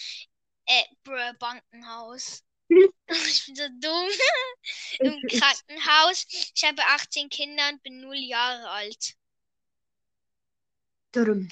Äh, 0.67 0.83
Br 1.03 1.33
Bankenhaus. 1.39 2.43
Ich 2.69 3.45
bin 3.47 3.55
so 3.55 3.67
dumm. 3.81 4.07
Im 4.99 5.19
Krankenhaus. 5.27 6.27
Ich 6.29 6.63
habe 6.63 6.85
18 6.85 7.27
Kinder 7.29 7.69
und 7.69 7.81
bin 7.81 8.01
0 8.01 8.17
Jahre 8.17 8.69
alt. 8.69 9.15
Drum. 11.11 11.49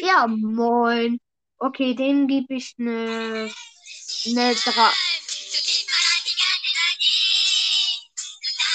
Ja, 0.00 0.28
moin. 0.28 1.18
Okay, 1.58 1.94
dem 1.94 2.28
gebe 2.28 2.54
ich 2.54 2.76
eine 2.78 3.52
eine 4.26 4.54
drei. 4.54 4.92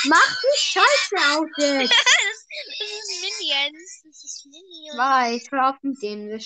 Mach 0.04 0.42
die 0.42 0.58
Scheiße 0.58 1.16
aus 1.30 1.50
jetzt. 1.58 2.21
Das 2.67 2.89
ist 2.89 3.21
Minions. 3.21 4.02
Das 4.04 4.24
ist 4.24 4.45
Minions. 4.45 4.97
Weiß, 4.97 5.52
hör 5.52 5.69
auf 5.69 5.76
mit 5.82 6.02
denen. 6.02 6.30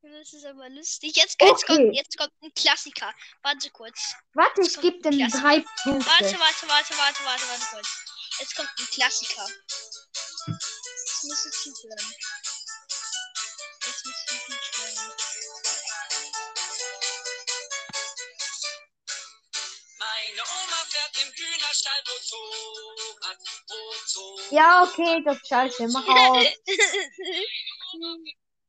Das. 0.00 0.22
Das 0.22 0.32
ist 0.32 0.44
aber 0.46 0.68
lustig. 0.70 1.16
Jetzt, 1.16 1.36
jetzt, 1.42 1.64
Okay. 1.64 1.76
kommt, 1.76 1.94
jetzt 1.96 2.16
kommt 2.16 2.32
ein 2.40 2.54
Klassiker. 2.54 3.12
Warte 3.42 3.68
kurz. 3.70 4.14
Warte, 4.32 4.62
ich 4.62 4.80
gebe 4.80 4.96
dem 5.00 5.18
drei 5.18 5.58
Warte, 5.58 5.64
Punkte. 5.82 6.06
warte, 6.08 6.38
warte, 6.38 6.68
warte, 6.96 7.24
warte, 7.24 7.48
warte 7.48 7.66
kurz. 7.72 7.88
Jetzt 8.38 8.54
kommt 8.54 8.70
ein 8.78 8.86
Klassiker. 8.86 9.44
Jetzt 10.46 11.24
musst 11.24 11.44
du 11.46 11.50
zuhören. 11.50 12.14
Jetzt 13.84 14.06
musst 14.06 14.30
du 14.30 14.36
zuhören. 14.46 15.12
Meine 19.98 20.42
Oma 20.42 20.80
fährt 20.88 21.16
im 21.22 21.32
Hühnerstall 21.32 22.02
Motorrad, 22.06 23.38
Motorrad. 23.38 23.67
Ja, 24.50 24.82
okay, 24.84 25.22
das 25.24 25.36
ist 25.36 25.48
scheiße. 25.48 25.88
Mach 25.88 26.06
aus. 26.08 26.46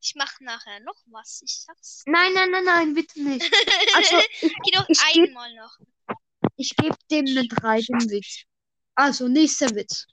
Ich 0.02 0.14
mach 0.14 0.40
nachher 0.40 0.80
noch 0.80 0.96
was. 1.06 1.42
Ich 1.42 1.54
sag's. 1.60 2.02
Nein, 2.06 2.32
nein, 2.32 2.50
nein, 2.50 2.64
nein, 2.64 2.94
bitte 2.94 3.20
nicht. 3.22 3.44
Also, 3.94 4.16
ich, 4.40 4.52
Geh 4.64 4.70
doch 4.72 4.88
ich 4.88 4.98
geb- 4.98 5.28
einmal 5.28 5.54
noch. 5.54 5.76
ich 6.56 6.74
gebe 6.76 6.96
dem 7.10 7.26
eine 7.26 7.46
3, 7.46 7.80
den 7.82 8.10
Witz. 8.10 8.42
Also, 8.94 9.28
nächster 9.28 9.74
Witz. 9.74 10.06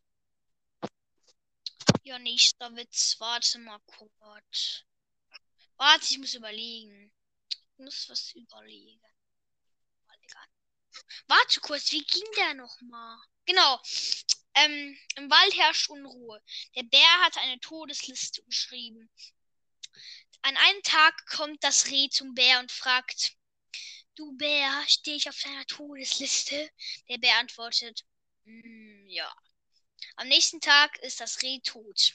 Ja, 2.03 2.19
nächster 2.19 2.75
Witz. 2.75 3.15
Warte 3.19 3.59
mal 3.59 3.79
kurz. 3.85 4.83
Warte, 5.77 6.05
ich 6.09 6.17
muss 6.17 6.33
überlegen. 6.33 7.11
Ich 7.49 7.59
muss 7.77 8.09
was. 8.09 8.31
Überlegen. 8.33 8.99
Warte 11.27 11.59
kurz, 11.61 11.91
wie 11.91 12.03
ging 12.03 12.23
der 12.37 12.55
nochmal? 12.55 13.17
Genau. 13.47 13.79
Ähm, 14.55 14.97
Im 15.15 15.29
Wald 15.31 15.55
herrscht 15.57 15.89
Unruhe. 15.89 16.41
Der 16.75 16.83
Bär 16.83 17.21
hat 17.23 17.37
eine 17.37 17.59
Todesliste 17.59 18.43
geschrieben. 18.43 19.09
An 20.41 20.57
einem 20.57 20.81
Tag 20.83 21.27
kommt 21.27 21.63
das 21.63 21.91
Reh 21.91 22.09
zum 22.09 22.33
Bär 22.33 22.59
und 22.59 22.71
fragt, 22.71 23.33
Du 24.15 24.31
Bär, 24.37 24.83
stehe 24.87 25.17
ich 25.17 25.29
auf 25.29 25.39
deiner 25.41 25.65
Todesliste? 25.67 26.71
Der 27.09 27.19
Bär 27.19 27.37
antwortet, 27.37 28.03
"Mm, 28.45 29.07
ja. 29.09 29.31
Am 30.17 30.27
nächsten 30.27 30.61
Tag 30.61 30.97
ist 30.99 31.19
das 31.21 31.41
Reh 31.43 31.59
tot. 31.61 32.13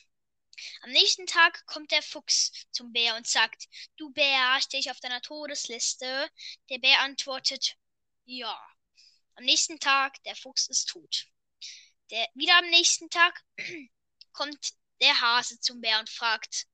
Am 0.83 0.91
nächsten 0.91 1.27
Tag 1.27 1.67
kommt 1.67 1.93
der 1.93 2.03
Fuchs 2.03 2.53
zum 2.73 2.93
Bär 2.93 3.17
und 3.17 3.27
sagt, 3.27 3.69
Du 3.97 4.11
Bär, 4.11 4.61
stehe 4.63 4.81
ich 4.81 4.91
auf 4.91 5.01
deiner 5.01 5.23
Todesliste? 5.23 6.31
Der 6.71 6.79
Bär 6.79 7.01
antwortet, 7.01 7.77
ja. 8.25 8.59
Am 9.37 9.45
nächsten 9.45 9.79
Tag, 9.81 10.23
der 10.25 10.37
Fuchs 10.37 10.69
ist 10.69 10.89
tot. 10.89 11.27
Der, 12.11 12.27
wieder 12.35 12.59
am 12.59 12.71
nächsten 12.71 13.11
Tag 13.11 13.43
kommt 14.33 14.73
der 15.01 15.21
Hase 15.21 15.59
zum 15.61 15.81
Bär 15.81 15.99
und 16.01 16.11
fragt, 16.11 16.67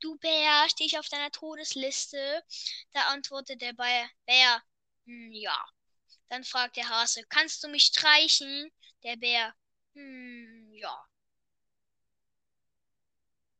Du 0.00 0.16
Bär, 0.18 0.68
stehe 0.70 0.86
ich 0.88 0.98
auf 0.98 1.08
deiner 1.08 1.30
Todesliste? 1.30 2.42
Da 2.92 3.02
antwortet 3.08 3.60
der 3.62 3.72
Bär, 3.74 4.08
Bär 4.26 4.62
"Hm, 5.06 5.32
ja. 5.32 5.56
Dann 6.28 6.44
fragt 6.44 6.76
der 6.76 6.88
Hase, 6.88 7.24
kannst 7.28 7.62
du 7.64 7.68
mich 7.68 7.84
streichen? 7.86 8.70
Der 9.04 9.16
Bär, 9.16 9.54
hm, 9.94 10.72
ja. 10.74 11.06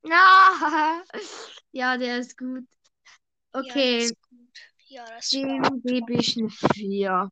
Ja, 0.02 1.02
ja, 1.72 1.96
der 1.98 2.18
ist 2.18 2.36
gut. 2.38 2.64
Ja, 3.54 3.62
Okay, 3.62 3.96
das 3.96 4.04
ist 4.12 4.22
gut. 4.30 4.58
Ja, 4.88 5.04
das 5.06 5.30
gebe 5.30 6.14
ich 6.14 6.36
eine 6.36 6.50
4. 6.50 7.30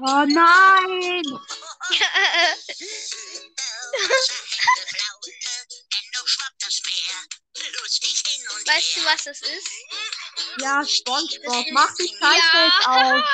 Oh 0.00 0.24
nein! 0.26 1.22
Weißt 8.66 8.96
du, 8.96 9.04
was 9.04 9.24
das 9.24 9.42
ist? 9.42 9.70
Ja, 10.60 10.84
SpongeBob, 10.84 11.66
mach 11.72 11.94
die 11.96 12.08
Scheiße 12.08 12.56
jetzt 12.56 12.80
Ja. 12.80 13.16
auf. 13.16 13.24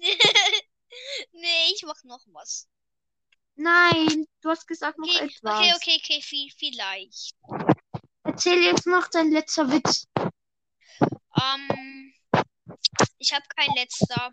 nee, 1.32 1.72
ich 1.74 1.82
mach 1.84 2.02
noch 2.04 2.24
was. 2.28 2.68
Nein, 3.56 4.26
du 4.40 4.50
hast 4.50 4.68
gesagt 4.68 4.98
noch 4.98 5.08
Okay, 5.08 5.24
etwas. 5.24 5.58
okay, 5.58 5.72
okay, 5.74 6.00
okay, 6.02 6.22
viel, 6.22 6.50
vielleicht. 6.56 7.34
Erzähl 8.22 8.62
jetzt 8.62 8.86
noch 8.86 9.08
dein 9.08 9.32
letzter 9.32 9.68
Witz. 9.72 10.06
Ähm, 11.40 12.14
ich 13.18 13.32
habe 13.32 13.44
kein 13.56 13.70
letzter. 13.76 14.32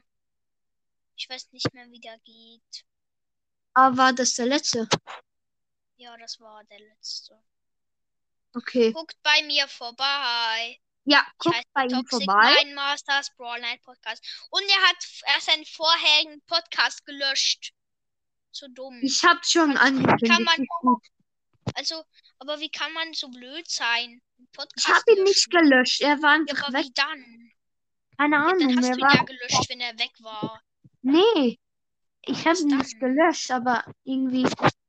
Ich 1.18 1.30
weiß 1.30 1.52
nicht 1.52 1.74
mehr, 1.74 1.90
wie 1.92 2.00
der 2.00 2.18
geht. 2.20 2.86
Aber 3.74 3.98
war 3.98 4.14
das 4.14 4.34
der 4.36 4.46
letzte? 4.48 4.88
Ja, 5.98 6.16
das 6.18 6.40
war 6.40 6.64
der 6.66 6.80
letzte. 6.80 7.42
Okay. 8.54 8.92
Guckt 8.92 9.18
bei 9.24 9.42
mir 9.44 9.68
vorbei. 9.68 10.80
Ja, 11.06 11.26
Ich 11.28 11.38
guck 11.38 11.54
heiße 11.56 11.68
bei 11.74 11.84
ihm 11.84 11.90
Toxic 11.90 12.10
vorbei. 12.26 12.56
Mind 12.64 12.76
Masters 12.76 13.30
Brawl 13.36 13.60
Night 13.62 13.82
Podcast. 13.84 14.24
Und 14.50 14.64
er 14.64 14.82
hat 14.90 14.98
er 15.36 15.42
seinen 15.42 15.66
vorherigen 15.66 16.42
Podcast 16.48 17.06
gelöscht. 17.06 17.74
So 18.52 18.68
dumm. 18.70 19.00
Ich 19.04 19.24
hab's 19.24 19.52
schon 19.52 19.76
Kann- 19.76 19.98
angekündigt. 19.98 20.32
kann 20.32 20.44
man-. 20.44 20.66
Also, 21.76 22.04
aber 22.40 22.60
wie 22.60 22.70
kann 22.70 22.92
man 22.94 23.14
so 23.14 23.28
blöd 23.30 23.70
sein? 23.70 24.22
Podcast 24.54 24.88
Ich 24.88 24.94
hab 24.94 25.04
ihn 25.08 25.24
nicht 25.24 25.50
gelöscht. 25.50 26.02
Er 26.02 26.22
war 26.22 26.36
Ja, 26.36 26.42
einfach 26.42 26.64
aber 26.68 26.78
weg. 26.78 26.86
wie 26.86 26.94
dann? 26.94 27.52
Keine 28.18 28.36
Ja, 28.36 28.42
Ahnung. 28.44 28.60
dann 28.60 28.78
hast 28.78 28.90
du 28.90 28.94
ihn 28.96 29.02
war. 29.02 29.16
ja 29.16 29.24
gelöscht, 29.24 29.70
wenn 29.70 29.80
er 29.82 29.98
weg 30.00 30.12
war. 30.20 30.62
Nee. 31.02 31.60
Ich 32.28 32.46
habe 32.48 32.58
ihn 32.58 32.78
nicht 32.78 33.00
gelöscht, 33.00 33.52
aber 33.52 33.84
irgendwie 34.04 34.46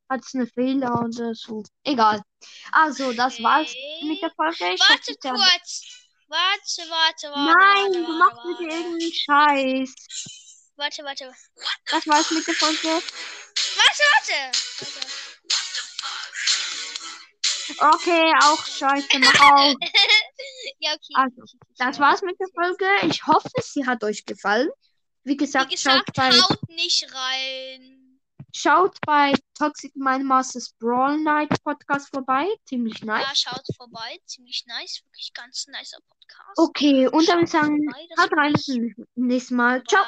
hat 0.09 0.21
es 0.25 0.35
eine 0.35 0.47
Fehler 0.47 1.03
oder 1.05 1.35
so. 1.35 1.63
Egal. 1.85 2.23
Also, 2.73 3.13
das 3.13 3.43
war's 3.43 3.75
mit 4.03 4.23
der 4.23 4.31
Folge. 4.31 4.73
Ich 4.75 4.81
Warte 4.81 5.15
kurz. 5.21 5.83
Warte, 6.29 6.91
warte, 6.91 7.29
warte. 7.29 7.53
Nein, 7.53 7.93
warte, 7.93 8.05
du 8.05 8.19
machst 8.19 8.43
bitte 8.43 8.63
warte. 8.65 8.75
irgendeinen 8.75 9.13
Scheiß. 9.13 9.95
Warte, 10.77 11.05
warte. 11.05 11.33
Das 11.91 12.07
war's 12.07 12.31
mit 12.31 12.47
der 12.47 12.55
Folge. 12.55 12.89
Warte, 12.89 13.03
warte. 14.11 14.59
warte. 14.81 15.07
Okay, 17.79 18.33
auch 18.45 18.65
scheiße, 18.65 19.19
mach 19.19 19.41
auf. 19.41 19.75
ja, 20.81 20.93
okay. 20.93 21.15
Also, 21.15 21.43
Das 21.79 21.99
war's 21.99 22.23
mit 22.23 22.39
der 22.41 22.49
Folge. 22.55 22.87
Ich 23.11 23.27
hoffe, 23.27 23.51
sie 23.63 23.87
hat 23.87 24.03
euch 24.05 24.25
gefallen. 24.25 24.69
Wie 25.25 25.37
gesagt, 25.37 25.73
Wie 25.73 25.77
schaut 25.77 26.07
gesagt, 26.07 26.17
bei, 26.17 26.31
haut 26.31 26.69
nicht 26.69 27.07
rein. 27.13 28.21
schaut 28.55 28.97
bei 29.05 29.33
Toxic 29.59 29.95
Mind 29.97 30.25
Masters 30.25 30.73
Brawl 30.79 31.19
Night 31.19 31.51
Podcast 31.65 32.09
vorbei. 32.15 32.47
Ziemlich 32.67 33.03
nice. 33.03 33.25
Ja, 33.27 33.35
schaut 33.35 33.65
vorbei. 33.77 34.19
Ziemlich 34.27 34.65
nice. 34.67 35.03
Wirklich 35.05 35.33
ganz 35.35 35.67
nicer 35.67 35.99
Podcast. 36.09 36.59
Okay, 36.59 37.09
und 37.09 37.29
dann 37.29 37.41
Schaut 37.41 37.49
sagen, 37.49 37.81
haut 38.21 38.33
rein, 38.37 38.53
bis 38.53 38.65
zum 38.67 38.95
nächsten 39.17 39.57
Mal. 39.57 39.83
Ciao. 39.85 40.05